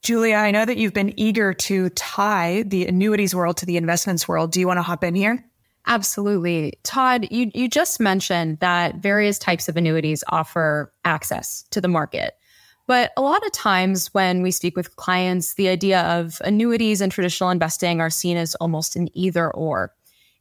Julia, 0.02 0.36
I 0.36 0.50
know 0.50 0.66
that 0.66 0.78
you've 0.78 0.94
been 0.94 1.18
eager 1.20 1.54
to 1.54 1.90
tie 1.90 2.64
the 2.64 2.88
annuities 2.88 3.36
world 3.36 3.58
to 3.58 3.66
the 3.68 3.78
investments 3.78 4.28
world. 4.28 4.52
Do 4.52 4.60
you 4.60 4.68
want 4.68 4.78
to 4.78 4.84
hop 4.84 5.04
in 5.04 5.14
here? 5.14 5.46
Absolutely. 5.86 6.74
Todd, 6.84 7.28
you, 7.30 7.52
you 7.54 7.68
just 7.68 8.00
mentioned 8.00 8.60
that 8.60 8.96
various 8.96 9.38
types 9.38 9.70
of 9.70 9.78
annuities 9.78 10.24
offer 10.30 10.92
access 11.06 11.64
to 11.72 11.82
the 11.82 11.88
market. 11.88 12.34
But 12.88 13.12
a 13.16 13.22
lot 13.22 13.46
of 13.46 13.52
times 13.52 14.08
when 14.14 14.42
we 14.42 14.52
speak 14.52 14.76
with 14.76 14.96
clients, 14.96 15.54
the 15.54 15.70
idea 15.70 16.02
of 16.02 16.42
annuities 16.44 17.00
and 17.00 17.12
traditional 17.12 17.52
investing 17.52 18.02
are 18.02 18.10
seen 18.10 18.38
as 18.38 18.56
almost 18.56 18.96
an 18.96 19.08
either 19.16 19.52
or. 19.52 19.94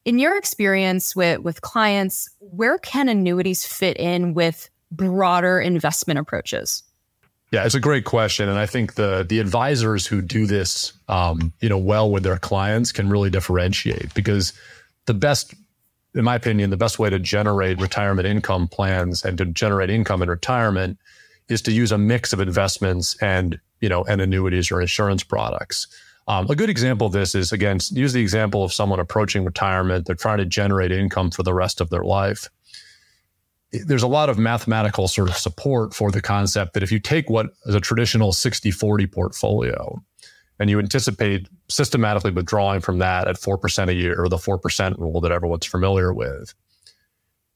In 0.06 0.18
your 0.18 0.36
experience 0.36 1.14
with, 1.14 1.40
with 1.40 1.60
clients, 1.60 2.30
where 2.40 2.78
can 2.78 3.08
annuities 3.08 3.66
fit 3.66 3.98
in 3.98 4.32
with 4.32 4.70
broader 4.90 5.60
investment 5.60 6.18
approaches? 6.18 6.82
Yeah, 7.50 7.64
it's 7.64 7.74
a 7.74 7.80
great 7.80 8.04
question, 8.04 8.48
and 8.48 8.58
I 8.58 8.66
think 8.66 8.94
the 8.94 9.26
the 9.28 9.40
advisors 9.40 10.06
who 10.06 10.22
do 10.22 10.46
this, 10.46 10.92
um, 11.08 11.52
you 11.60 11.68
know, 11.68 11.78
well 11.78 12.10
with 12.10 12.22
their 12.22 12.38
clients 12.38 12.92
can 12.92 13.10
really 13.10 13.28
differentiate 13.28 14.14
because 14.14 14.52
the 15.06 15.14
best, 15.14 15.52
in 16.14 16.22
my 16.22 16.36
opinion, 16.36 16.70
the 16.70 16.76
best 16.76 17.00
way 17.00 17.10
to 17.10 17.18
generate 17.18 17.80
retirement 17.80 18.28
income 18.28 18.68
plans 18.68 19.24
and 19.24 19.36
to 19.38 19.46
generate 19.46 19.90
income 19.90 20.22
in 20.22 20.30
retirement 20.30 20.98
is 21.48 21.60
to 21.62 21.72
use 21.72 21.90
a 21.90 21.98
mix 21.98 22.32
of 22.32 22.38
investments 22.38 23.20
and 23.20 23.58
you 23.80 23.88
know 23.88 24.04
and 24.04 24.20
annuities 24.20 24.70
or 24.70 24.80
insurance 24.80 25.24
products. 25.24 25.88
Um, 26.28 26.46
a 26.48 26.54
good 26.54 26.70
example 26.70 27.08
of 27.08 27.12
this 27.12 27.34
is 27.34 27.50
again 27.50 27.80
use 27.90 28.12
the 28.12 28.22
example 28.22 28.62
of 28.62 28.72
someone 28.72 29.00
approaching 29.00 29.44
retirement. 29.44 30.06
They're 30.06 30.14
trying 30.14 30.38
to 30.38 30.46
generate 30.46 30.92
income 30.92 31.32
for 31.32 31.42
the 31.42 31.54
rest 31.54 31.80
of 31.80 31.90
their 31.90 32.04
life 32.04 32.48
there's 33.72 34.02
a 34.02 34.08
lot 34.08 34.28
of 34.28 34.38
mathematical 34.38 35.08
sort 35.08 35.28
of 35.28 35.36
support 35.36 35.94
for 35.94 36.10
the 36.10 36.20
concept 36.20 36.74
that 36.74 36.82
if 36.82 36.90
you 36.90 36.98
take 36.98 37.30
what 37.30 37.50
is 37.66 37.74
a 37.74 37.80
traditional 37.80 38.32
60 38.32 38.70
40 38.70 39.06
portfolio 39.06 40.02
and 40.58 40.68
you 40.68 40.78
anticipate 40.78 41.48
systematically 41.68 42.30
withdrawing 42.30 42.80
from 42.80 42.98
that 42.98 43.28
at 43.28 43.36
4% 43.36 43.88
a 43.88 43.94
year 43.94 44.20
or 44.20 44.28
the 44.28 44.36
4% 44.36 44.98
rule 44.98 45.20
that 45.20 45.32
everyone's 45.32 45.66
familiar 45.66 46.12
with, 46.12 46.52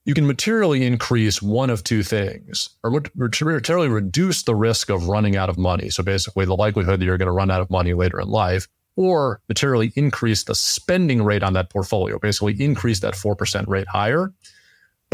you 0.04 0.14
can 0.14 0.26
materially 0.26 0.86
increase 0.86 1.42
one 1.42 1.70
of 1.70 1.82
two 1.82 2.02
things 2.02 2.70
or 2.82 3.02
materially 3.14 3.88
reduce 3.88 4.42
the 4.42 4.54
risk 4.54 4.90
of 4.90 5.08
running 5.08 5.36
out 5.36 5.48
of 5.48 5.58
money. 5.58 5.90
So 5.90 6.02
basically, 6.02 6.44
the 6.44 6.56
likelihood 6.56 7.00
that 7.00 7.04
you're 7.04 7.18
going 7.18 7.26
to 7.26 7.32
run 7.32 7.50
out 7.50 7.60
of 7.60 7.70
money 7.70 7.94
later 7.94 8.20
in 8.20 8.28
life, 8.28 8.68
or 8.96 9.40
materially 9.48 9.92
increase 9.96 10.44
the 10.44 10.54
spending 10.54 11.22
rate 11.22 11.42
on 11.42 11.54
that 11.54 11.70
portfolio, 11.70 12.18
basically 12.18 12.54
increase 12.62 13.00
that 13.00 13.14
4% 13.14 13.66
rate 13.66 13.88
higher 13.88 14.32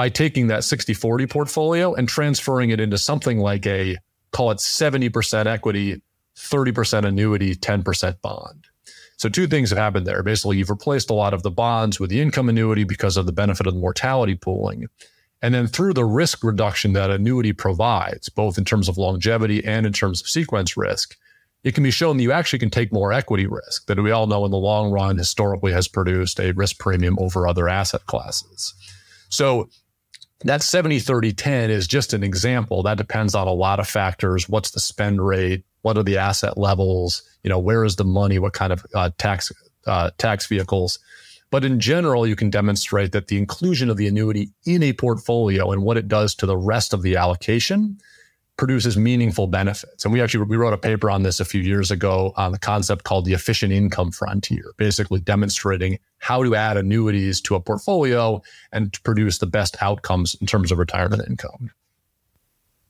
by 0.01 0.09
taking 0.09 0.47
that 0.47 0.65
60 0.65 0.95
40 0.95 1.27
portfolio 1.27 1.93
and 1.93 2.09
transferring 2.09 2.71
it 2.71 2.81
into 2.81 2.97
something 2.97 3.39
like 3.39 3.67
a 3.67 3.99
call 4.33 4.51
it 4.51 4.57
70% 4.57 5.45
equity, 5.45 6.01
30% 6.39 7.05
annuity, 7.05 7.55
10% 7.55 8.23
bond. 8.23 8.65
So 9.19 9.29
two 9.29 9.47
things 9.47 9.69
have 9.69 9.79
happened 9.79 10.07
there. 10.07 10.23
Basically, 10.23 10.57
you've 10.57 10.71
replaced 10.71 11.11
a 11.11 11.13
lot 11.13 11.35
of 11.35 11.43
the 11.43 11.51
bonds 11.51 12.01
with 12.01 12.09
the 12.09 12.19
income 12.19 12.49
annuity 12.49 12.85
because 12.85 13.19
of 13.19 13.27
the 13.27 13.33
benefit 13.33 13.67
of 13.67 13.75
the 13.75 13.81
mortality 13.81 14.37
pooling. 14.37 14.87
And 15.43 15.53
then 15.53 15.67
through 15.67 15.93
the 15.93 16.07
risk 16.07 16.43
reduction 16.43 16.95
that 16.95 17.11
annuity 17.11 17.53
provides, 17.53 18.31
both 18.31 18.57
in 18.57 18.65
terms 18.65 18.89
of 18.89 18.97
longevity 18.97 19.63
and 19.63 19.85
in 19.85 19.93
terms 19.93 20.23
of 20.23 20.29
sequence 20.29 20.79
risk, 20.79 21.15
it 21.63 21.75
can 21.75 21.85
be 21.85 21.91
shown 21.91 22.17
that 22.17 22.23
you 22.23 22.33
actually 22.33 22.61
can 22.61 22.71
take 22.71 22.91
more 22.91 23.13
equity 23.13 23.47
risk 23.47 23.87
that 23.87 24.03
we 24.03 24.13
all 24.13 24.27
know 24.27 24.47
in 24.47 24.51
the 24.51 24.57
long 24.57 24.93
run 24.93 25.19
historically 25.19 25.73
has 25.73 25.89
produced 25.89 26.41
a 26.41 26.53
risk 26.53 26.79
premium 26.79 27.19
over 27.21 27.47
other 27.47 27.69
asset 27.69 28.07
classes. 28.07 28.73
So 29.29 29.69
that 30.45 30.63
70 30.63 31.01
30 31.01 31.33
10 31.33 31.71
is 31.71 31.87
just 31.87 32.13
an 32.13 32.23
example. 32.23 32.83
That 32.83 32.99
depends 32.99 33.35
on 33.35 33.47
a 33.47 33.53
lot 33.53 33.81
of 33.81 33.89
factors. 33.89 34.49
What's 34.49 34.71
the 34.71 34.81
spend 34.81 35.25
rate? 35.25 35.65
What 35.83 35.97
are 35.97 36.03
the 36.03 36.19
asset 36.19 36.57
levels? 36.57 37.23
You 37.43 37.51
know, 37.51 37.59
where 37.59 37.85
is 37.85 37.97
the 37.97 38.05
money? 38.05 38.39
What 38.39 38.53
kind 38.53 38.73
of 38.73 38.85
uh, 38.95 39.11
tax 39.19 39.53
uh, 39.87 40.11
tax 40.19 40.47
vehicles? 40.47 40.99
But 41.51 41.65
in 41.65 41.81
general, 41.81 42.27
you 42.27 42.37
can 42.37 42.49
demonstrate 42.49 43.13
that 43.13 43.27
the 43.27 43.37
inclusion 43.37 43.91
of 43.91 43.97
the 43.97 44.07
annuity 44.07 44.51
in 44.65 44.83
a 44.83 44.93
portfolio 44.93 45.73
and 45.73 45.83
what 45.83 45.97
it 45.97 46.07
does 46.07 46.35
to 46.37 46.47
the 46.47 46.57
rest 46.57 46.93
of 46.93 47.03
the 47.03 47.17
allocation 47.17 47.99
produces 48.61 48.95
meaningful 48.95 49.47
benefits. 49.47 50.05
And 50.05 50.13
we 50.13 50.21
actually 50.21 50.45
we 50.45 50.59
wrote 50.59 50.75
a 50.75 50.79
paper 50.79 51.11
on 51.11 51.23
this 51.23 51.41
a 51.41 51.47
few 51.47 51.63
years 51.63 51.91
ago 51.91 52.35
on 52.37 52.53
the 52.53 52.59
concept 52.59 53.05
called 53.05 53.25
the 53.25 53.33
efficient 53.33 53.73
income 53.73 54.13
frontier, 54.13 54.75
basically 54.77 55.19
demonstrating 55.19 55.99
how 56.19 56.43
to 56.45 56.55
add 56.55 56.77
annuities 56.77 57.41
to 57.41 57.55
a 57.55 57.61
portfolio 57.61 58.43
and 58.71 58.93
to 58.93 59.01
produce 59.01 59.39
the 59.39 59.47
best 59.47 59.79
outcomes 59.81 60.35
in 60.43 60.47
terms 60.47 60.71
of 60.71 60.77
retirement 60.77 61.23
income 61.27 61.71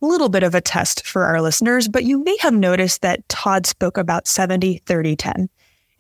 A 0.03 0.07
little 0.07 0.29
bit 0.29 0.43
of 0.43 0.57
a 0.57 0.61
test 0.61 1.07
for 1.07 1.23
our 1.23 1.41
listeners, 1.41 1.87
but 1.87 2.03
you 2.03 2.25
may 2.25 2.37
have 2.41 2.53
noticed 2.53 3.03
that 3.03 3.27
Todd 3.29 3.65
spoke 3.65 3.97
about 3.97 4.27
70, 4.27 4.79
30, 4.87 5.15
10. 5.15 5.49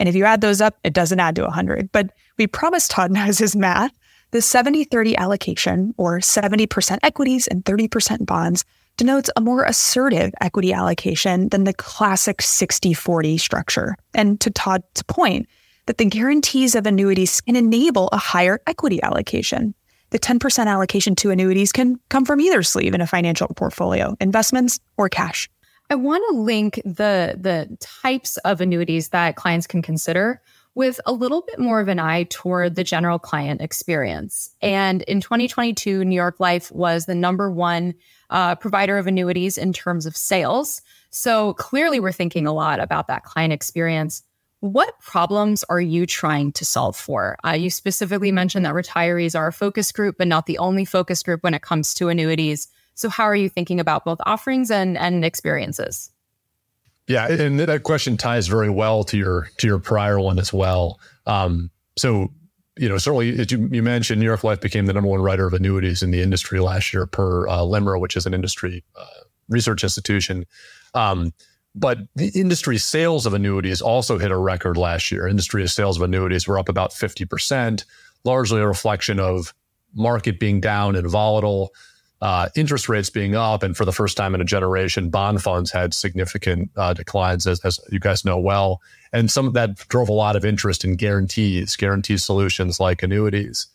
And 0.01 0.09
if 0.09 0.17
you 0.17 0.25
add 0.25 0.41
those 0.41 0.61
up, 0.61 0.79
it 0.83 0.95
doesn't 0.95 1.21
add 1.21 1.37
to 1.37 1.43
100. 1.43 1.93
But 1.93 2.11
we 2.39 2.49
promise 2.49 2.89
Todd 2.89 3.13
knows 3.13 3.39
his 3.39 3.55
math. 3.55 3.97
The 4.33 4.43
70 4.43 4.85
30 4.85 5.17
allocation, 5.17 5.95
or 5.97 6.19
70% 6.19 6.99
equities 7.05 7.47
and 7.47 7.65
30% 7.65 8.27
bonds, 8.27 8.65
denotes 8.97 9.31
a 9.37 9.41
more 9.41 9.65
assertive 9.65 10.33
equity 10.41 10.73
allocation 10.73 11.49
than 11.49 11.65
the 11.65 11.73
classic 11.73 12.43
60 12.43 12.93
40 12.93 13.39
structure. 13.39 13.97
And 14.15 14.41
to 14.41 14.51
Todd's 14.51 15.03
point, 15.05 15.49
that 15.87 15.99
the 15.99 16.05
guarantees 16.05 16.75
of 16.75 16.87
annuities 16.87 17.41
can 17.41 17.57
enable 17.57 18.09
a 18.13 18.17
higher 18.17 18.61
equity 18.67 19.03
allocation. 19.03 19.75
The 20.11 20.19
10% 20.19 20.67
allocation 20.67 21.15
to 21.17 21.31
annuities 21.31 21.73
can 21.73 21.99
come 22.09 22.25
from 22.25 22.41
either 22.41 22.63
sleeve 22.63 22.95
in 22.95 23.01
a 23.01 23.07
financial 23.07 23.49
portfolio, 23.49 24.17
investments 24.21 24.79
or 24.97 25.09
cash. 25.09 25.49
I 25.89 25.97
want 25.97 26.23
to 26.31 26.37
link 26.37 26.77
the 26.85 27.37
the 27.37 27.77
types 27.81 28.37
of 28.39 28.61
annuities 28.61 29.09
that 29.09 29.35
clients 29.35 29.67
can 29.67 29.83
consider 29.83 30.41
with 30.75 31.01
a 31.05 31.13
little 31.13 31.43
bit 31.43 31.59
more 31.59 31.81
of 31.81 31.89
an 31.89 31.99
eye 31.99 32.25
toward 32.25 32.75
the 32.75 32.85
general 32.85 33.19
client 33.19 33.61
experience. 33.61 34.51
And 34.63 35.03
in 35.03 35.21
2022, 35.21 36.05
New 36.05 36.15
York 36.15 36.39
Life 36.39 36.71
was 36.71 37.07
the 37.07 37.15
number 37.15 37.51
one 37.51 37.95
uh, 38.31 38.55
provider 38.55 38.97
of 38.97 39.07
annuities 39.07 39.59
in 39.59 39.73
terms 39.73 40.07
of 40.07 40.17
sales. 40.17 40.83
So 41.11 41.55
clearly, 41.55 41.99
we're 41.99 42.13
thinking 42.13 42.47
a 42.47 42.53
lot 42.53 42.81
about 42.81 43.09
that 43.09 43.25
client 43.25 43.53
experience. 43.53 44.23
What 44.61 44.99
problems 45.01 45.65
are 45.65 45.81
you 45.81 46.07
trying 46.07 46.53
to 46.53 46.65
solve 46.65 46.97
for? 46.97 47.37
Uh, 47.45 47.53
you 47.53 47.71
specifically 47.71 48.31
mentioned 48.31 48.65
that 48.67 48.75
retirees 48.75 49.37
are 49.37 49.49
a 49.49 49.53
focus 49.53 49.91
group, 49.91 50.17
but 50.19 50.29
not 50.29 50.47
the 50.47 50.59
only 50.59 50.85
focus 50.85 51.23
group 51.23 51.43
when 51.43 51.55
it 51.55 51.63
comes 51.63 51.95
to 51.95 52.11
annuities. 52.11 52.69
So, 52.95 53.09
how 53.09 53.25
are 53.25 53.37
you 53.37 53.49
thinking 53.49 53.81
about 53.81 54.05
both 54.05 54.21
offerings 54.27 54.71
and, 54.71 54.99
and 54.99 55.25
experiences? 55.25 56.11
Yeah, 57.11 57.27
and 57.27 57.59
that 57.59 57.83
question 57.83 58.17
ties 58.17 58.47
very 58.47 58.71
well 58.71 59.03
to 59.03 59.19
your 59.19 59.51
to 59.59 59.67
your 59.67 59.81
prior 59.81 60.21
one 60.21 60.39
as 60.39 60.53
well. 60.53 61.01
Um, 61.27 61.73
so, 61.99 62.29
you 62.79 62.89
know, 62.89 62.99
certainly 62.99 63.31
you, 63.51 63.69
you, 63.73 63.83
mentioned, 63.83 64.21
New 64.21 64.27
York 64.27 64.45
Life 64.45 64.61
became 64.61 64.87
the 64.87 64.93
number 64.93 65.11
one 65.11 65.21
writer 65.21 65.45
of 65.45 65.53
annuities 65.53 66.05
in 66.05 66.13
the 66.13 66.23
industry 66.23 66.61
last 66.61 66.95
year 66.95 67.07
per 67.07 67.49
uh, 67.49 67.63
LIMRA, 67.63 68.01
which 68.01 68.17
is 68.17 68.27
an 68.27 68.33
industry 68.33 68.85
uh, 68.95 69.25
research 69.49 69.83
institution. 69.83 70.47
Um, 70.95 71.33
but 71.75 71.99
the 72.15 72.29
industry 72.29 72.79
sales 72.79 73.27
of 73.27 73.35
annuities 73.35 73.83
also 73.83 74.17
hit 74.17 74.31
a 74.31 74.37
record 74.37 74.77
last 74.77 75.11
year. 75.11 75.27
Industry 75.27 75.67
sales 75.67 75.97
of 75.97 76.05
annuities 76.05 76.47
were 76.47 76.61
up 76.61 76.69
about 76.69 76.93
50%, 76.93 77.85
largely 78.23 78.61
a 78.61 78.69
reflection 78.69 79.19
of 79.19 79.53
market 79.97 80.39
being 80.39 80.61
down 80.61 80.95
and 80.95 81.09
volatile, 81.09 81.73
uh, 82.21 82.49
interest 82.55 82.89
rates 82.89 83.11
being 83.11 83.35
up. 83.35 83.63
And 83.63 83.77
for 83.77 83.85
the 83.85 83.93
first 83.93 84.17
time 84.17 84.35
in 84.35 84.41
a 84.41 84.45
generation, 84.45 85.11
bond 85.11 85.43
funds 85.43 85.71
had 85.71 85.95
significant 85.95 86.71
uh, 86.77 86.93
declines, 86.93 87.47
as, 87.47 87.61
as, 87.61 87.81
you 87.91 87.99
guys 87.99 88.25
know 88.25 88.39
well. 88.39 88.81
And 89.13 89.31
some 89.31 89.47
of 89.47 89.55
that 89.55 89.77
drove 89.89 90.09
a 90.09 90.13
lot 90.15 90.37
of 90.37 90.45
interest 90.45 90.85
in 90.85 90.97
guarantees, 90.97 91.77
guarantee 91.77 92.19
solutions 92.19 92.79
like 92.79 93.03
annuities. 93.03 93.67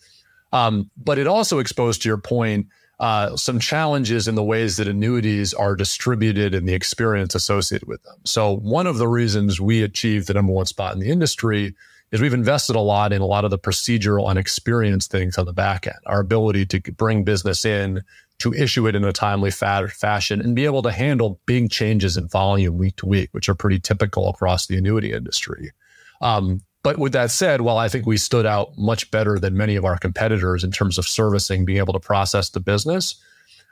Um, 0.53 0.89
but 0.95 1.17
it 1.17 1.27
also 1.27 1.59
exposed, 1.59 2.03
to 2.03 2.09
your 2.09 2.17
point, 2.17 2.67
uh, 2.99 3.35
some 3.35 3.59
challenges 3.59 4.27
in 4.27 4.35
the 4.35 4.43
ways 4.43 4.77
that 4.77 4.87
annuities 4.87 5.53
are 5.53 5.75
distributed 5.75 6.55
and 6.55 6.67
the 6.67 6.73
experience 6.73 7.35
associated 7.35 7.87
with 7.87 8.01
them. 8.03 8.15
So, 8.23 8.55
one 8.55 8.87
of 8.87 8.97
the 8.97 9.07
reasons 9.07 9.59
we 9.59 9.83
achieved 9.83 10.27
the 10.27 10.33
number 10.33 10.53
one 10.53 10.65
spot 10.65 10.93
in 10.93 10.99
the 10.99 11.09
industry 11.09 11.75
is 12.11 12.21
we've 12.21 12.33
invested 12.33 12.75
a 12.75 12.81
lot 12.81 13.11
in 13.11 13.21
a 13.21 13.25
lot 13.25 13.45
of 13.45 13.51
the 13.51 13.59
procedural 13.59 14.29
and 14.29 14.39
experience 14.39 15.07
things 15.07 15.37
on 15.37 15.45
the 15.45 15.53
back 15.53 15.87
end. 15.87 15.97
Our 16.05 16.19
ability 16.19 16.65
to 16.67 16.79
bring 16.93 17.23
business 17.23 17.65
in, 17.65 18.03
to 18.39 18.53
issue 18.53 18.87
it 18.87 18.95
in 18.95 19.03
a 19.03 19.13
timely 19.13 19.51
fa- 19.51 19.89
fashion, 19.89 20.41
and 20.41 20.55
be 20.55 20.65
able 20.65 20.81
to 20.83 20.91
handle 20.91 21.39
big 21.45 21.71
changes 21.71 22.17
in 22.17 22.27
volume 22.27 22.77
week 22.77 22.97
to 22.97 23.05
week, 23.05 23.29
which 23.31 23.49
are 23.49 23.55
pretty 23.55 23.79
typical 23.79 24.29
across 24.29 24.67
the 24.67 24.77
annuity 24.77 25.11
industry. 25.11 25.71
Um, 26.21 26.61
but 26.83 26.99
with 26.99 27.13
that 27.13 27.31
said, 27.31 27.61
while 27.61 27.77
I 27.77 27.89
think 27.89 28.05
we 28.05 28.17
stood 28.17 28.45
out 28.45 28.77
much 28.77 29.09
better 29.09 29.39
than 29.39 29.57
many 29.57 29.75
of 29.75 29.85
our 29.85 29.97
competitors 29.97 30.63
in 30.63 30.71
terms 30.71 30.97
of 30.97 31.07
servicing, 31.07 31.65
being 31.65 31.79
able 31.79 31.93
to 31.93 31.99
process 31.99 32.49
the 32.49 32.59
business, 32.59 33.15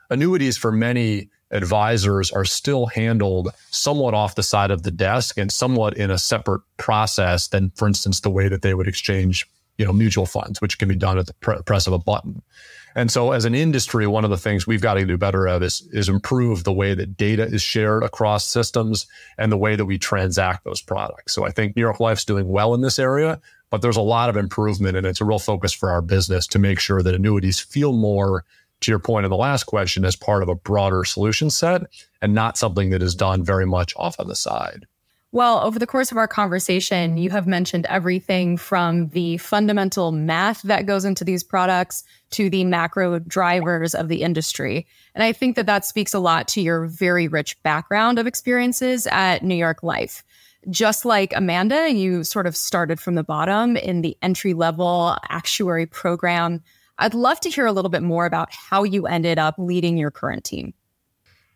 annuities 0.10 0.58
for 0.58 0.72
many 0.72 1.30
advisors 1.54 2.32
are 2.32 2.46
still 2.46 2.88
handled 2.88 3.50
somewhat 3.70 4.14
off 4.14 4.36
the 4.36 4.44
side 4.44 4.72
of 4.72 4.84
the 4.84 4.92
desk 4.92 5.38
and 5.38 5.52
somewhat 5.52 5.96
in 5.96 6.12
a 6.12 6.18
separate 6.18 6.62
process 6.78 7.48
than, 7.48 7.72
for 7.76 7.88
instance, 7.88 8.20
the 8.20 8.30
way 8.30 8.48
that 8.50 8.62
they 8.62 8.74
would 8.74 8.88
exchange, 8.88 9.48
you 9.78 9.86
know, 9.86 9.94
mutual 9.94 10.26
funds, 10.26 10.60
which 10.60 10.78
can 10.78 10.90
be 10.90 10.96
done 10.96 11.18
at 11.18 11.28
the 11.28 11.34
press 11.66 11.88
of 11.88 11.94
a 11.94 12.00
button. 12.00 12.42
And 12.96 13.10
so, 13.10 13.32
as 13.32 13.46
an 13.46 13.56
industry, 13.56 14.06
one 14.06 14.24
of 14.24 14.30
the 14.30 14.38
things 14.38 14.68
we've 14.68 14.82
got 14.82 14.96
to 14.96 15.06
do 15.06 15.18
better 15.18 15.48
at 15.48 15.64
is, 15.64 15.88
is 15.92 16.10
improve 16.10 16.64
the 16.64 16.74
way 16.74 16.94
that 16.94 17.18
data 17.18 17.44
is 17.44 17.62
shared 17.62 18.04
across 18.04 18.46
systems 18.46 19.08
and 19.38 19.52
the 19.52 19.58
way 19.58 19.76
that 19.76 19.86
we 19.86 19.98
transact 19.98 20.64
those 20.64 20.82
products. 20.82 21.34
So, 21.34 21.44
I 21.46 21.50
think 21.50 21.76
New 21.76 21.82
York 21.82 22.00
Life's 22.00 22.26
doing 22.26 22.48
well 22.50 22.76
in 22.76 22.82
this 22.82 23.00
area, 23.00 23.42
but 23.72 23.82
there's 23.82 23.98
a 23.98 24.02
lot 24.02 24.30
of 24.30 24.38
improvement, 24.38 24.96
and 24.96 25.08
it's 25.08 25.22
a 25.22 25.26
real 25.26 25.40
focus 25.40 25.74
for 25.74 25.90
our 25.90 26.02
business 26.02 26.46
to 26.48 26.60
make 26.60 26.80
sure 26.80 27.02
that 27.02 27.16
annuities 27.16 27.60
feel 27.60 27.94
more, 27.94 28.46
to 28.84 28.92
your 28.92 29.00
point 29.00 29.26
in 29.26 29.30
the 29.30 29.38
last 29.38 29.64
question, 29.66 30.06
as 30.06 30.16
part 30.16 30.44
of 30.44 30.50
a 30.50 30.56
broader 30.56 31.04
solution 31.04 31.50
set 31.50 31.82
and 32.22 32.34
not 32.34 32.58
something 32.58 32.90
that 32.92 33.02
is 33.02 33.16
done 33.16 33.44
very 33.44 33.66
much 33.66 33.94
off 33.98 34.20
on 34.20 34.28
the 34.28 34.36
side. 34.36 34.86
Well, 35.34 35.62
over 35.62 35.80
the 35.80 35.88
course 35.88 36.12
of 36.12 36.18
our 36.18 36.28
conversation, 36.28 37.18
you 37.18 37.32
have 37.32 37.48
mentioned 37.48 37.88
everything 37.90 38.56
from 38.56 39.10
the 39.10 39.38
fundamental 39.38 40.12
math 40.12 40.62
that 40.62 40.86
goes 40.86 41.06
into 41.06 41.24
these 41.24 41.44
products 41.44 42.04
to 42.32 42.52
the 42.52 42.64
macro 42.64 43.18
drivers 43.18 43.96
of 43.96 44.10
the 44.10 44.22
industry. 44.22 44.86
And 45.16 45.24
I 45.24 45.34
think 45.34 45.56
that 45.56 45.66
that 45.66 45.86
speaks 45.86 46.14
a 46.14 46.20
lot 46.20 46.48
to 46.50 46.62
your 46.62 46.86
very 46.86 47.28
rich 47.28 47.60
background 47.64 48.20
of 48.20 48.28
experiences 48.28 49.08
at 49.08 49.44
New 49.44 49.56
York 49.56 49.82
Life. 49.82 50.24
Just 50.70 51.04
like 51.04 51.34
Amanda, 51.36 51.92
you 51.92 52.24
sort 52.24 52.46
of 52.46 52.56
started 52.56 53.00
from 53.00 53.16
the 53.16 53.24
bottom 53.24 53.76
in 53.76 54.02
the 54.02 54.16
entry 54.22 54.54
level 54.54 55.18
actuary 55.30 55.88
program. 55.88 56.62
I'd 56.98 57.14
love 57.14 57.40
to 57.42 57.50
hear 57.50 57.66
a 57.66 57.72
little 57.72 57.90
bit 57.90 58.04
more 58.04 58.26
about 58.26 58.50
how 58.52 58.84
you 58.84 59.08
ended 59.08 59.40
up 59.40 59.56
leading 59.58 59.98
your 59.98 60.12
current 60.12 60.44
team. 60.44 60.74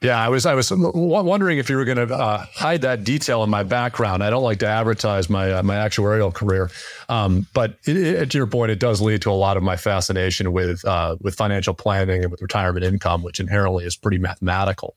Yeah, 0.02 0.20
I 0.20 0.30
was 0.30 0.46
I 0.46 0.54
was 0.54 0.72
wondering 0.72 1.58
if 1.58 1.72
you 1.72 1.76
were 1.76 1.86
going 1.86 2.08
to 2.08 2.14
uh, 2.14 2.46
hide 2.54 2.82
that 2.82 3.04
detail 3.04 3.44
in 3.44 3.50
my 3.50 3.64
background. 3.64 4.24
I 4.24 4.30
don't 4.30 4.44
like 4.44 4.60
to 4.60 4.68
advertise 4.68 5.28
my 5.28 5.52
uh, 5.52 5.64
my 5.64 5.76
actuarial 5.76 6.32
career, 6.32 6.70
um, 7.10 7.48
but 7.54 7.80
it, 7.86 7.98
it, 7.98 8.32
to 8.32 8.38
your 8.38 8.46
point, 8.46 8.70
it 8.70 8.80
does 8.80 9.02
lead 9.02 9.24
to 9.24 9.32
a 9.32 9.34
lot 9.34 9.58
of 9.58 9.64
my 9.64 9.76
fascination 9.76 10.52
with 10.52 10.86
uh, 10.86 11.18
with 11.22 11.34
financial 11.34 11.74
planning 11.74 12.22
and 12.22 12.32
with 12.32 12.44
retirement 12.44 12.86
income, 12.86 13.24
which 13.24 13.40
inherently 13.40 13.86
is 13.86 13.96
pretty 13.96 14.20
mathematical. 14.20 14.96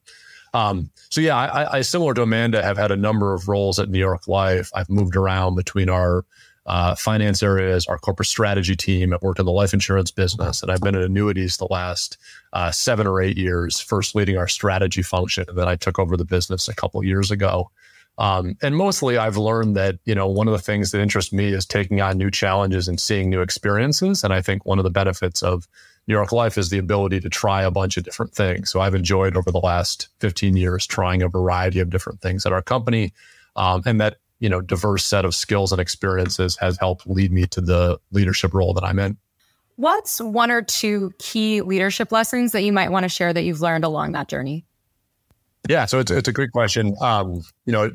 Um, 0.53 0.91
so 1.09 1.23
yeah, 1.23 1.37
I, 1.37 1.79
I, 1.79 1.81
similar 1.81 2.13
to 2.15 2.23
Amanda, 2.23 2.63
have 2.63 2.77
had 2.77 2.91
a 2.91 2.97
number 2.97 3.33
of 3.33 3.49
roles 3.49 3.79
at 3.79 3.89
New 3.89 3.99
York 3.99 4.29
Life. 4.29 4.71
I've 4.75 4.91
moved 4.91 5.17
around 5.17 5.55
between 5.55 5.89
our 5.89 6.27
uh, 6.67 6.95
finance 6.95 7.43
areas, 7.43 7.87
our 7.87 7.99
corporate 7.99 8.29
strategy 8.29 8.77
team. 8.77 9.13
I've 9.13 9.23
worked 9.23 9.41
in 9.41 9.47
the 9.47 9.53
life 9.53 9.73
insurance 9.73 10.11
business, 10.11 10.63
and 10.63 10.71
I've 10.71 10.81
been 10.81 10.95
in 10.95 11.03
annuities 11.03 11.57
the 11.57 11.67
last 11.71 12.19
uh, 12.53 12.71
seven 12.71 13.07
or 13.07 13.21
eight 13.21 13.39
years. 13.39 13.81
First 13.81 14.15
leading 14.15 14.37
our 14.37 14.49
strategy 14.49 15.03
function, 15.03 15.47
and 15.49 15.57
then 15.57 15.69
I 15.69 15.77
took 15.77 15.99
over 15.99 16.17
the 16.17 16.25
business 16.25 16.69
a 16.69 16.75
couple 16.75 17.03
years 17.05 17.31
ago. 17.31 17.71
Um, 18.19 18.59
and 18.61 18.77
mostly, 18.77 19.17
I've 19.17 19.39
learned 19.39 19.77
that 19.77 19.99
you 20.05 20.15
know 20.15 20.29
one 20.29 20.47
of 20.47 20.53
the 20.53 20.59
things 20.59 20.91
that 20.91 21.01
interests 21.01 21.33
me 21.33 21.53
is 21.53 21.65
taking 21.65 22.01
on 22.03 22.19
new 22.19 22.31
challenges 22.31 22.87
and 22.87 23.01
seeing 23.01 23.31
new 23.31 23.41
experiences. 23.41 24.23
And 24.23 24.33
I 24.33 24.43
think 24.43 24.67
one 24.67 24.79
of 24.79 24.85
the 24.85 24.91
benefits 24.91 25.43
of 25.43 25.67
New 26.07 26.15
York 26.15 26.31
Life 26.31 26.59
is 26.59 26.69
the 26.69 26.79
ability 26.79 27.21
to 27.21 27.31
try 27.31 27.63
a 27.63 27.71
bunch 27.71 27.97
of 27.97 28.05
different 28.05 28.35
things. 28.35 28.71
So 28.71 28.81
I've 28.81 28.95
enjoyed 28.95 29.37
over 29.37 29.51
the 29.51 29.61
last 29.61 30.09
15 30.19 30.57
years 30.57 30.87
trying 30.87 31.23
a 31.23 31.29
variety 31.29 31.81
of 31.81 31.89
different 31.89 32.21
things 32.21 32.45
at 32.45 32.53
our 32.53 32.63
company, 32.63 33.13
um, 33.57 33.83
and 33.87 34.01
that 34.01 34.17
you 34.41 34.49
know 34.49 34.61
diverse 34.61 35.05
set 35.05 35.25
of 35.25 35.35
skills 35.35 35.71
and 35.71 35.81
experiences 35.81 36.57
has 36.57 36.77
helped 36.79 37.07
lead 37.07 37.31
me 37.33 37.47
to 37.47 37.61
the 37.61 38.01
leadership 38.11 38.53
role 38.53 38.75
that 38.75 38.85
I'm 38.85 38.99
in. 38.99 39.17
What's 39.77 40.21
one 40.21 40.51
or 40.51 40.61
two 40.61 41.13
key 41.19 41.63
leadership 41.63 42.13
lessons 42.13 42.53
that 42.53 42.63
you 42.63 42.73
might 42.73 42.91
want 42.91 43.05
to 43.05 43.09
share 43.09 43.33
that 43.33 43.45
you've 43.45 43.61
learned 43.61 43.85
along 43.85 44.13
that 44.13 44.29
journey? 44.29 44.67
Yeah, 45.69 45.87
so 45.87 46.01
it's, 46.01 46.11
it's 46.11 46.29
a 46.29 46.33
great 46.33 46.53
question. 46.53 46.95
Um, 47.01 47.43
you 47.65 47.73
know, 47.73 47.91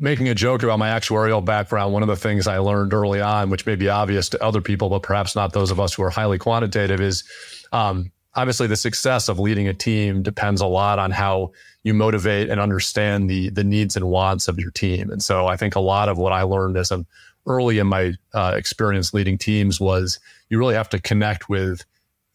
making 0.00 0.28
a 0.28 0.34
joke 0.34 0.62
about 0.62 0.78
my 0.78 0.88
actuarial 0.88 1.44
background, 1.44 1.92
one 1.92 2.02
of 2.02 2.08
the 2.08 2.16
things 2.16 2.46
I 2.46 2.58
learned 2.58 2.92
early 2.92 3.20
on, 3.20 3.50
which 3.50 3.66
may 3.66 3.76
be 3.76 3.88
obvious 3.88 4.28
to 4.30 4.42
other 4.42 4.60
people, 4.60 4.88
but 4.88 5.02
perhaps 5.02 5.34
not 5.34 5.52
those 5.52 5.70
of 5.70 5.80
us 5.80 5.94
who 5.94 6.02
are 6.02 6.10
highly 6.10 6.38
quantitative, 6.38 7.00
is 7.00 7.24
um, 7.72 8.10
obviously 8.36 8.66
the 8.66 8.76
success 8.76 9.28
of 9.28 9.38
leading 9.38 9.66
a 9.66 9.74
team 9.74 10.22
depends 10.22 10.60
a 10.60 10.66
lot 10.66 10.98
on 10.98 11.10
how 11.10 11.50
you 11.82 11.94
motivate 11.94 12.48
and 12.48 12.60
understand 12.60 13.28
the 13.28 13.50
the 13.50 13.64
needs 13.64 13.96
and 13.96 14.08
wants 14.08 14.46
of 14.46 14.58
your 14.58 14.70
team. 14.70 15.10
And 15.10 15.22
so 15.22 15.46
I 15.46 15.56
think 15.56 15.74
a 15.74 15.80
lot 15.80 16.08
of 16.08 16.18
what 16.18 16.32
I 16.32 16.42
learned 16.42 16.76
as 16.76 16.90
an 16.90 17.06
early 17.46 17.78
in 17.78 17.86
my 17.86 18.12
uh, 18.34 18.54
experience 18.56 19.14
leading 19.14 19.38
teams 19.38 19.80
was 19.80 20.18
you 20.48 20.58
really 20.58 20.74
have 20.74 20.88
to 20.90 21.00
connect 21.00 21.48
with 21.48 21.84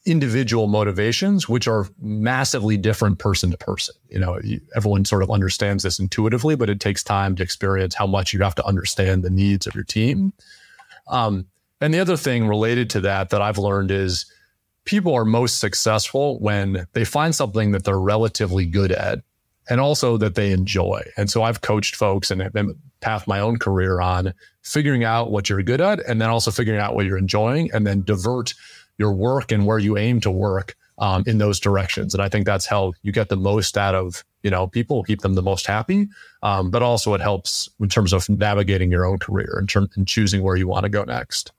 individual 0.05 0.67
motivations, 0.67 1.47
which 1.47 1.67
are 1.67 1.87
massively 2.01 2.75
different 2.75 3.19
person 3.19 3.51
to 3.51 3.57
person. 3.57 3.93
You 4.09 4.19
know, 4.19 4.39
everyone 4.75 5.05
sort 5.05 5.21
of 5.21 5.29
understands 5.29 5.83
this 5.83 5.99
intuitively, 5.99 6.55
but 6.55 6.69
it 6.69 6.79
takes 6.79 7.03
time 7.03 7.35
to 7.35 7.43
experience 7.43 7.93
how 7.93 8.07
much 8.07 8.33
you 8.33 8.41
have 8.41 8.55
to 8.55 8.65
understand 8.65 9.21
the 9.21 9.29
needs 9.29 9.67
of 9.67 9.75
your 9.75 9.83
team. 9.83 10.33
Um, 11.07 11.45
and 11.81 11.93
the 11.93 11.99
other 11.99 12.17
thing 12.17 12.47
related 12.47 12.89
to 12.91 13.01
that 13.01 13.29
that 13.29 13.41
I've 13.41 13.57
learned 13.59 13.91
is 13.91 14.25
people 14.85 15.13
are 15.13 15.25
most 15.25 15.59
successful 15.59 16.39
when 16.39 16.87
they 16.93 17.05
find 17.05 17.35
something 17.35 17.71
that 17.71 17.83
they're 17.83 17.99
relatively 17.99 18.65
good 18.65 18.91
at 18.91 19.19
and 19.69 19.79
also 19.79 20.17
that 20.17 20.35
they 20.35 20.51
enjoy. 20.51 21.03
And 21.17 21.29
so 21.29 21.43
I've 21.43 21.61
coached 21.61 21.95
folks 21.95 22.31
and 22.31 22.41
have 22.41 22.55
path 22.99 23.27
my 23.27 23.39
own 23.39 23.57
career 23.57 24.01
on 24.01 24.33
figuring 24.63 25.03
out 25.03 25.31
what 25.31 25.49
you're 25.49 25.63
good 25.63 25.81
at 25.81 25.99
and 26.07 26.21
then 26.21 26.29
also 26.29 26.51
figuring 26.51 26.79
out 26.79 26.95
what 26.95 27.05
you're 27.05 27.17
enjoying 27.17 27.69
and 27.73 27.85
then 27.85 28.01
divert 28.03 28.53
your 28.97 29.13
work 29.13 29.51
and 29.51 29.65
where 29.65 29.79
you 29.79 29.97
aim 29.97 30.19
to 30.21 30.31
work 30.31 30.75
um, 30.97 31.23
in 31.25 31.37
those 31.37 31.59
directions. 31.59 32.13
And 32.13 32.21
I 32.21 32.29
think 32.29 32.45
that's 32.45 32.65
how 32.65 32.93
you 33.01 33.11
get 33.11 33.29
the 33.29 33.37
most 33.37 33.77
out 33.77 33.95
of 33.95 34.23
you 34.43 34.49
know 34.49 34.67
people, 34.67 35.03
keep 35.03 35.21
them 35.21 35.35
the 35.35 35.41
most 35.41 35.67
happy. 35.67 36.07
Um, 36.43 36.71
but 36.71 36.81
also 36.81 37.13
it 37.13 37.21
helps 37.21 37.69
in 37.79 37.89
terms 37.89 38.13
of 38.13 38.27
navigating 38.29 38.91
your 38.91 39.05
own 39.05 39.19
career 39.19 39.55
and, 39.57 39.69
term, 39.69 39.89
and 39.95 40.07
choosing 40.07 40.43
where 40.43 40.55
you 40.55 40.67
want 40.67 40.83
to 40.83 40.89
go 40.89 41.03
next. 41.03 41.51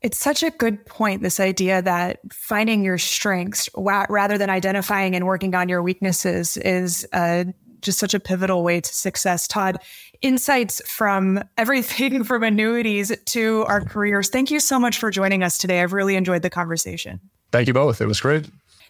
It's 0.00 0.18
such 0.18 0.42
a 0.42 0.50
good 0.50 0.86
point, 0.86 1.22
this 1.22 1.40
idea 1.40 1.82
that 1.82 2.20
finding 2.32 2.84
your 2.84 2.98
strengths 2.98 3.68
rather 3.76 4.38
than 4.38 4.48
identifying 4.48 5.16
and 5.16 5.26
working 5.26 5.54
on 5.56 5.68
your 5.68 5.82
weaknesses 5.82 6.56
is 6.56 7.06
uh, 7.12 7.44
just 7.80 7.98
such 7.98 8.14
a 8.14 8.20
pivotal 8.20 8.62
way 8.62 8.80
to 8.80 8.94
success. 8.94 9.48
Todd, 9.48 9.78
insights 10.22 10.80
from 10.86 11.42
everything 11.56 12.22
from 12.24 12.42
annuities 12.42 13.12
to 13.26 13.64
our 13.66 13.80
careers. 13.80 14.28
Thank 14.28 14.50
you 14.50 14.60
so 14.60 14.78
much 14.78 14.98
for 14.98 15.10
joining 15.10 15.42
us 15.42 15.58
today. 15.58 15.82
I've 15.82 15.92
really 15.92 16.14
enjoyed 16.14 16.42
the 16.42 16.50
conversation. 16.50 17.20
Thank 17.50 17.66
you 17.66 17.74
both. 17.74 18.00
It 18.00 18.06
was 18.06 18.20
great. 18.20 18.46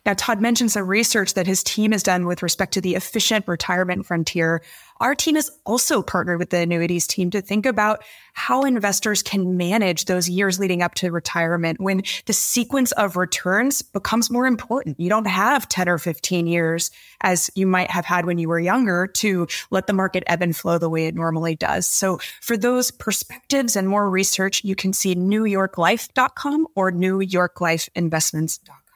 Now, 0.07 0.15
Todd 0.15 0.41
mentioned 0.41 0.73
some 0.73 0.87
research 0.87 1.35
that 1.35 1.47
his 1.47 1.63
team 1.63 1.93
has 1.93 2.03
done 2.03 2.27
with 2.27 2.43
respect 2.43 2.75
to 2.75 2.81
the 2.81 2.95
efficient 2.95 3.47
retirement 3.47 4.07
frontier. 4.07 4.63
Our 5.01 5.15
team 5.15 5.37
has 5.37 5.51
also 5.65 6.03
partnered 6.03 6.39
with 6.39 6.51
the 6.51 6.59
annuities 6.59 7.07
team 7.07 7.31
to 7.31 7.41
think 7.41 7.67
about 7.67 8.03
how 8.33 8.65
investors 8.65 9.23
can 9.23 9.57
manage 9.57 10.07
those 10.07 10.29
years 10.29 10.59
leading 10.59 10.83
up 10.83 10.95
to 10.97 11.11
retirement 11.11 11.81
when 11.81 12.03
the 12.27 12.33
sequence 12.33 12.93
of 12.93 13.17
returns 13.17 13.83
becomes 13.83 14.31
more 14.31 14.47
important. 14.47 14.99
You 14.99 15.09
don't 15.09 15.27
have 15.27 15.69
10 15.69 15.89
or 15.89 15.99
15 15.99 16.47
years 16.47 16.91
as 17.21 17.51
you 17.55 17.67
might 17.67 17.91
have 17.91 18.05
had 18.05 18.27
when 18.27 18.39
you 18.39 18.49
were 18.49 18.61
younger 18.61 19.07
to 19.07 19.47
let 19.71 19.87
the 19.87 19.93
market 19.93 20.25
ebb 20.27 20.43
and 20.43 20.57
flow 20.57 20.79
the 20.79 20.91
way 20.91 21.07
it 21.07 21.15
normally 21.15 21.55
does. 21.55 21.87
So 21.87 22.19
for 22.41 22.57
those 22.57 22.91
perspectives 22.91 23.77
and 23.77 23.89
more 23.89 24.09
research, 24.09 24.65
you 24.65 24.75
can 24.75 24.93
see 24.93 25.15
newyorklife.com 25.15 26.67
or 26.75 26.91
newyorklifeinvestments.com. 26.93 28.88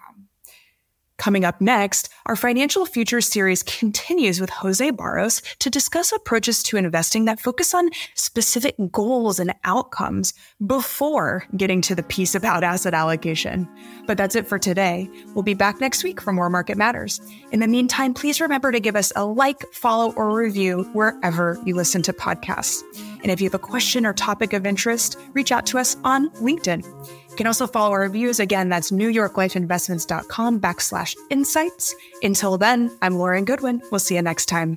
Coming 1.22 1.44
up 1.44 1.60
next, 1.60 2.08
our 2.26 2.34
Financial 2.34 2.84
Futures 2.84 3.28
series 3.28 3.62
continues 3.62 4.40
with 4.40 4.50
Jose 4.50 4.90
Barros 4.90 5.40
to 5.60 5.70
discuss 5.70 6.10
approaches 6.10 6.64
to 6.64 6.76
investing 6.76 7.26
that 7.26 7.38
focus 7.38 7.74
on 7.74 7.90
specific 8.16 8.74
goals 8.90 9.38
and 9.38 9.54
outcomes 9.62 10.34
before 10.66 11.44
getting 11.56 11.80
to 11.82 11.94
the 11.94 12.02
piece 12.02 12.34
about 12.34 12.64
asset 12.64 12.92
allocation. 12.92 13.68
But 14.04 14.18
that's 14.18 14.34
it 14.34 14.48
for 14.48 14.58
today. 14.58 15.08
We'll 15.32 15.44
be 15.44 15.54
back 15.54 15.80
next 15.80 16.02
week 16.02 16.20
for 16.20 16.32
more 16.32 16.50
Market 16.50 16.76
Matters. 16.76 17.20
In 17.52 17.60
the 17.60 17.68
meantime, 17.68 18.14
please 18.14 18.40
remember 18.40 18.72
to 18.72 18.80
give 18.80 18.96
us 18.96 19.12
a 19.14 19.24
like, 19.24 19.62
follow, 19.72 20.12
or 20.14 20.36
review 20.36 20.90
wherever 20.92 21.56
you 21.64 21.76
listen 21.76 22.02
to 22.02 22.12
podcasts. 22.12 22.82
And 23.22 23.30
if 23.30 23.40
you 23.40 23.46
have 23.46 23.54
a 23.54 23.60
question 23.60 24.04
or 24.04 24.12
topic 24.12 24.52
of 24.52 24.66
interest, 24.66 25.16
reach 25.34 25.52
out 25.52 25.66
to 25.66 25.78
us 25.78 25.96
on 26.02 26.30
LinkedIn. 26.30 26.82
You 27.32 27.36
can 27.36 27.46
also 27.46 27.66
follow 27.66 27.92
our 27.92 28.00
reviews. 28.00 28.38
Again, 28.40 28.68
that's 28.68 28.90
newyorklifeinvestments.com 28.90 30.60
backslash 30.60 31.16
insights. 31.30 31.94
Until 32.22 32.58
then, 32.58 32.94
I'm 33.00 33.16
Lauren 33.16 33.46
Goodwin. 33.46 33.80
We'll 33.90 34.00
see 34.00 34.16
you 34.16 34.22
next 34.22 34.46
time. 34.46 34.76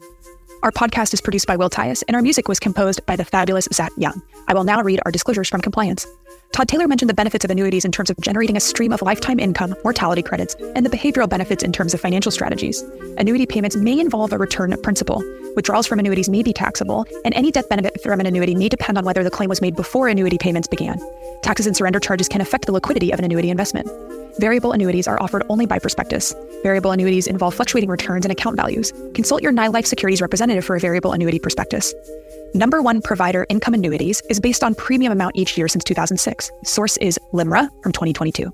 Our 0.63 0.71
podcast 0.71 1.13
is 1.13 1.19
produced 1.19 1.47
by 1.47 1.57
Will 1.57 1.69
Tias, 1.69 2.01
and 2.07 2.15
our 2.15 2.21
music 2.21 2.47
was 2.47 2.61
composed 2.61 3.05
by 3.05 3.17
the 3.17 3.25
fabulous 3.25 3.67
Zach 3.73 3.91
Young. 3.97 4.21
I 4.47 4.53
will 4.53 4.63
now 4.63 4.81
read 4.81 5.01
our 5.05 5.11
disclosures 5.11 5.49
from 5.49 5.59
compliance. 5.59 6.07
Todd 6.53 6.69
Taylor 6.69 6.87
mentioned 6.87 7.09
the 7.09 7.13
benefits 7.13 7.43
of 7.43 7.51
annuities 7.51 7.83
in 7.83 7.91
terms 7.91 8.09
of 8.09 8.17
generating 8.21 8.55
a 8.55 8.61
stream 8.61 8.93
of 8.93 9.01
lifetime 9.01 9.37
income, 9.37 9.75
mortality 9.83 10.21
credits, 10.21 10.55
and 10.77 10.85
the 10.85 10.89
behavioral 10.89 11.27
benefits 11.27 11.61
in 11.61 11.73
terms 11.73 11.93
of 11.93 11.99
financial 11.99 12.31
strategies. 12.31 12.81
Annuity 13.17 13.45
payments 13.45 13.75
may 13.75 13.99
involve 13.99 14.31
a 14.31 14.37
return 14.37 14.71
of 14.71 14.81
principal. 14.81 15.21
Withdrawals 15.55 15.87
from 15.87 15.99
annuities 15.99 16.29
may 16.29 16.43
be 16.43 16.51
taxable, 16.51 17.05
and 17.23 17.33
any 17.33 17.49
death 17.49 17.69
benefit 17.69 18.01
from 18.01 18.19
an 18.19 18.25
annuity 18.25 18.55
may 18.55 18.69
depend 18.69 18.97
on 18.97 19.05
whether 19.05 19.23
the 19.23 19.31
claim 19.31 19.49
was 19.49 19.61
made 19.61 19.75
before 19.75 20.09
annuity 20.09 20.37
payments 20.37 20.67
began. 20.67 20.99
Taxes 21.41 21.65
and 21.65 21.75
surrender 21.75 21.99
charges 21.99 22.27
can 22.27 22.41
affect 22.41 22.65
the 22.65 22.71
liquidity 22.71 23.11
of 23.11 23.19
an 23.19 23.25
annuity 23.25 23.49
investment. 23.49 23.89
Variable 24.39 24.73
annuities 24.73 25.07
are 25.07 25.21
offered 25.21 25.43
only 25.47 25.65
by 25.65 25.79
prospectus. 25.79 26.35
Variable 26.61 26.91
annuities 26.91 27.25
involve 27.25 27.55
fluctuating 27.55 27.89
returns 27.89 28.25
and 28.25 28.31
account 28.33 28.57
values. 28.57 28.91
Consult 29.13 29.41
your 29.41 29.53
NyLife 29.53 29.85
Securities 29.85 30.21
representative 30.21 30.65
for 30.65 30.75
a 30.75 30.79
variable 30.79 31.13
annuity 31.13 31.39
prospectus. 31.39 31.93
Number 32.53 32.81
one 32.81 33.01
provider 33.01 33.45
income 33.49 33.73
annuities 33.73 34.21
is 34.29 34.41
based 34.41 34.63
on 34.63 34.75
premium 34.75 35.13
amount 35.13 35.37
each 35.37 35.57
year 35.57 35.67
since 35.69 35.83
2006. 35.85 36.51
Source 36.63 36.97
is 36.97 37.17
LIMRA 37.33 37.69
from 37.81 37.93
2022. 37.93 38.51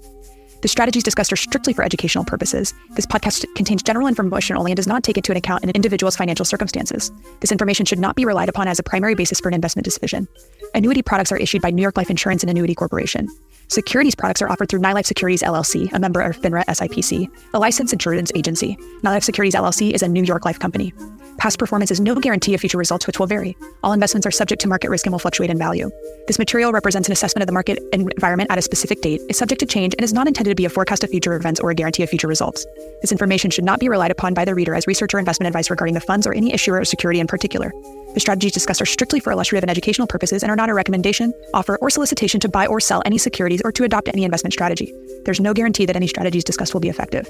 The 0.62 0.68
strategies 0.68 1.04
discussed 1.04 1.34
are 1.34 1.38
strictly 1.38 1.74
for 1.74 1.84
educational 1.84 2.24
purposes. 2.24 2.74
This 2.92 3.08
podcast 3.08 3.46
contains 3.56 3.82
general 3.82 4.08
information 4.08 4.58
only 4.58 4.72
and 4.72 4.76
does 4.76 4.88
not 4.88 5.04
take 5.04 5.18
into 5.18 5.36
account 5.36 5.64
an 5.64 5.72
individual's 5.72 6.16
financial 6.16 6.46
circumstances. 6.46 7.12
This 7.40 7.52
information 7.52 7.86
should 7.86 7.98
not 7.98 8.16
be 8.16 8.26
relied 8.26 8.50
upon 8.50 8.68
as 8.68 8.78
a 8.78 8.84
primary 8.84 9.16
basis 9.16 9.40
for 9.40 9.48
an 9.48 9.56
investment 9.56 9.86
decision. 9.86 10.28
Annuity 10.76 11.02
products 11.02 11.32
are 11.32 11.38
issued 11.38 11.64
by 11.64 11.72
New 11.72 11.82
York 11.82 11.98
Life 11.98 12.12
Insurance 12.12 12.44
and 12.44 12.50
Annuity 12.50 12.76
Corporation. 12.76 13.28
Securities 13.70 14.16
products 14.16 14.42
are 14.42 14.50
offered 14.50 14.70
through 14.70 14.82
NyLife 14.82 15.06
Securities 15.06 15.42
LLC, 15.42 15.92
a 15.94 16.00
member 16.00 16.22
of 16.22 16.38
FINRA 16.38 16.66
SIPC, 16.66 17.30
a 17.54 17.60
licensed 17.60 17.94
insurance 17.94 18.32
agency. 18.36 18.78
NyLife 19.02 19.24
Securities 19.24 19.56
LLC 19.56 19.92
is 19.94 20.04
a 20.04 20.08
New 20.08 20.24
York 20.24 20.46
Life 20.46 20.60
company. 20.60 20.94
Past 21.38 21.58
performance 21.58 21.90
is 21.90 22.00
no 22.00 22.14
guarantee 22.16 22.54
of 22.54 22.60
future 22.62 22.78
results, 22.78 23.08
which 23.08 23.18
will 23.18 23.28
vary. 23.28 23.58
All 23.82 23.94
investments 23.94 24.28
are 24.28 24.32
subject 24.32 24.62
to 24.62 24.68
market 24.68 24.90
risk 24.90 25.06
and 25.06 25.14
will 25.14 25.20
fluctuate 25.20 25.50
in 25.50 25.58
value. 25.58 25.90
This 26.28 26.38
material 26.38 26.72
represents 26.72 27.08
an 27.08 27.14
assessment 27.14 27.42
of 27.42 27.48
the 27.48 27.54
market 27.54 27.80
environment 27.94 28.52
at 28.52 28.60
a 28.60 28.62
specific 28.62 29.02
date, 29.02 29.22
is 29.28 29.38
subject 29.38 29.60
to 29.62 29.66
change, 29.66 29.96
and 29.98 30.04
is 30.04 30.14
not 30.14 30.28
intended 30.28 30.51
to 30.52 30.56
be 30.56 30.66
a 30.66 30.70
forecast 30.70 31.04
of 31.04 31.10
future 31.10 31.34
events 31.34 31.60
or 31.60 31.72
a 31.72 31.76
guarantee 31.76 32.04
of 32.04 32.10
future 32.10 32.28
results. 32.28 32.66
This 33.02 33.12
information 33.12 33.50
should 33.50 33.66
not 33.66 33.80
be 33.80 33.90
relied 33.90 34.12
upon 34.12 34.34
by 34.34 34.46
the 34.46 34.54
reader 34.54 34.76
as 34.76 34.86
research 34.86 35.14
or 35.14 35.20
investment 35.20 35.48
advice 35.48 35.70
regarding 35.70 35.96
the 35.96 36.02
funds 36.02 36.28
or 36.28 36.34
any 36.34 36.54
issuer 36.54 36.80
or 36.80 36.86
security 36.86 37.20
in 37.20 37.28
particular. 37.28 37.72
The 38.14 38.20
strategies 38.20 38.52
discussed 38.52 38.82
are 38.82 38.86
strictly 38.86 39.20
for 39.20 39.32
illustrative 39.32 39.64
and 39.64 39.72
educational 39.72 40.08
purposes 40.08 40.44
and 40.44 40.52
are 40.52 40.56
not 40.56 40.70
a 40.70 40.74
recommendation, 40.74 41.34
offer, 41.54 41.78
or 41.78 41.90
solicitation 41.90 42.40
to 42.42 42.50
buy 42.50 42.68
or 42.68 42.80
sell 42.80 43.02
any 43.06 43.18
securities 43.18 43.62
or 43.64 43.72
to 43.72 43.84
adopt 43.86 44.10
any 44.10 44.24
investment 44.24 44.54
strategy. 44.54 44.94
There's 45.24 45.40
no 45.40 45.54
guarantee 45.54 45.86
that 45.86 45.96
any 45.96 46.08
strategies 46.08 46.44
discussed 46.44 46.74
will 46.74 46.82
be 46.82 46.90
effective. 46.90 47.28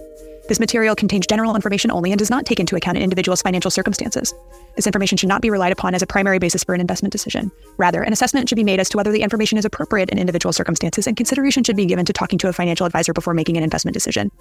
This 0.48 0.60
material 0.60 0.96
contains 0.96 1.28
general 1.28 1.56
information 1.56 1.92
only 1.92 2.12
and 2.12 2.20
does 2.20 2.30
not 2.30 2.46
take 2.46 2.60
into 2.60 2.76
account 2.76 2.98
an 2.98 3.04
individual's 3.04 3.42
financial 3.42 3.72
circumstances. 3.72 4.34
This 4.76 4.88
information 4.88 5.18
should 5.18 5.30
not 5.30 5.42
be 5.42 5.50
relied 5.50 5.72
upon 5.72 5.94
as 5.94 6.02
a 6.02 6.08
primary 6.08 6.40
basis 6.40 6.64
for 6.64 6.74
an 6.74 6.82
investment 6.82 7.12
decision. 7.12 7.52
Rather, 7.78 8.02
an 8.02 8.12
assessment 8.12 8.50
should 8.50 8.58
be 8.58 8.64
made 8.64 8.80
as 8.80 8.90
to 8.90 8.98
whether 8.98 9.12
the 9.12 9.22
information 9.22 9.58
is 9.58 9.66
appropriate 9.66 10.10
in 10.10 10.18
individual 10.18 10.52
circumstances, 10.52 11.08
and 11.08 11.16
consideration 11.16 11.64
should 11.64 11.78
be 11.78 11.86
given 11.86 12.06
to 12.06 12.12
talking 12.12 12.40
to 12.40 12.50
a 12.50 12.54
financial 12.54 12.86
advisor 13.12 13.22
before 13.22 13.34
making 13.34 13.58
an 13.58 13.64
investment 13.64 13.94
decision. 13.94 14.32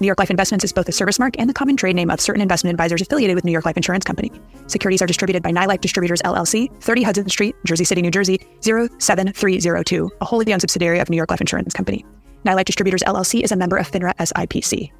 New 0.00 0.06
York 0.06 0.18
Life 0.18 0.30
Investments 0.30 0.64
is 0.64 0.72
both 0.72 0.88
a 0.88 0.92
service 0.92 1.18
mark 1.18 1.34
and 1.38 1.48
the 1.48 1.54
common 1.54 1.76
trade 1.76 1.94
name 1.94 2.10
of 2.10 2.20
certain 2.20 2.42
investment 2.42 2.74
advisors 2.74 3.02
affiliated 3.02 3.36
with 3.36 3.44
New 3.44 3.52
York 3.52 3.66
Life 3.66 3.76
Insurance 3.76 4.04
Company. 4.04 4.32
Securities 4.66 5.02
are 5.02 5.06
distributed 5.06 5.42
by 5.42 5.52
NyLife 5.52 5.80
Distributors 5.80 6.22
LLC, 6.22 6.68
30 6.80 7.02
Hudson 7.02 7.28
Street, 7.28 7.54
Jersey 7.64 7.84
City, 7.84 8.02
New 8.02 8.10
Jersey, 8.10 8.40
07302, 8.60 10.10
a 10.20 10.24
wholly 10.24 10.52
owned 10.52 10.62
subsidiary 10.62 10.98
of 10.98 11.10
New 11.10 11.16
York 11.16 11.30
Life 11.30 11.40
Insurance 11.40 11.74
Company. 11.74 12.04
NyLife 12.44 12.64
Distributors 12.64 13.02
LLC 13.02 13.42
is 13.42 13.52
a 13.52 13.56
member 13.56 13.76
of 13.76 13.90
FINRA 13.90 14.14
SIPC. 14.16 14.90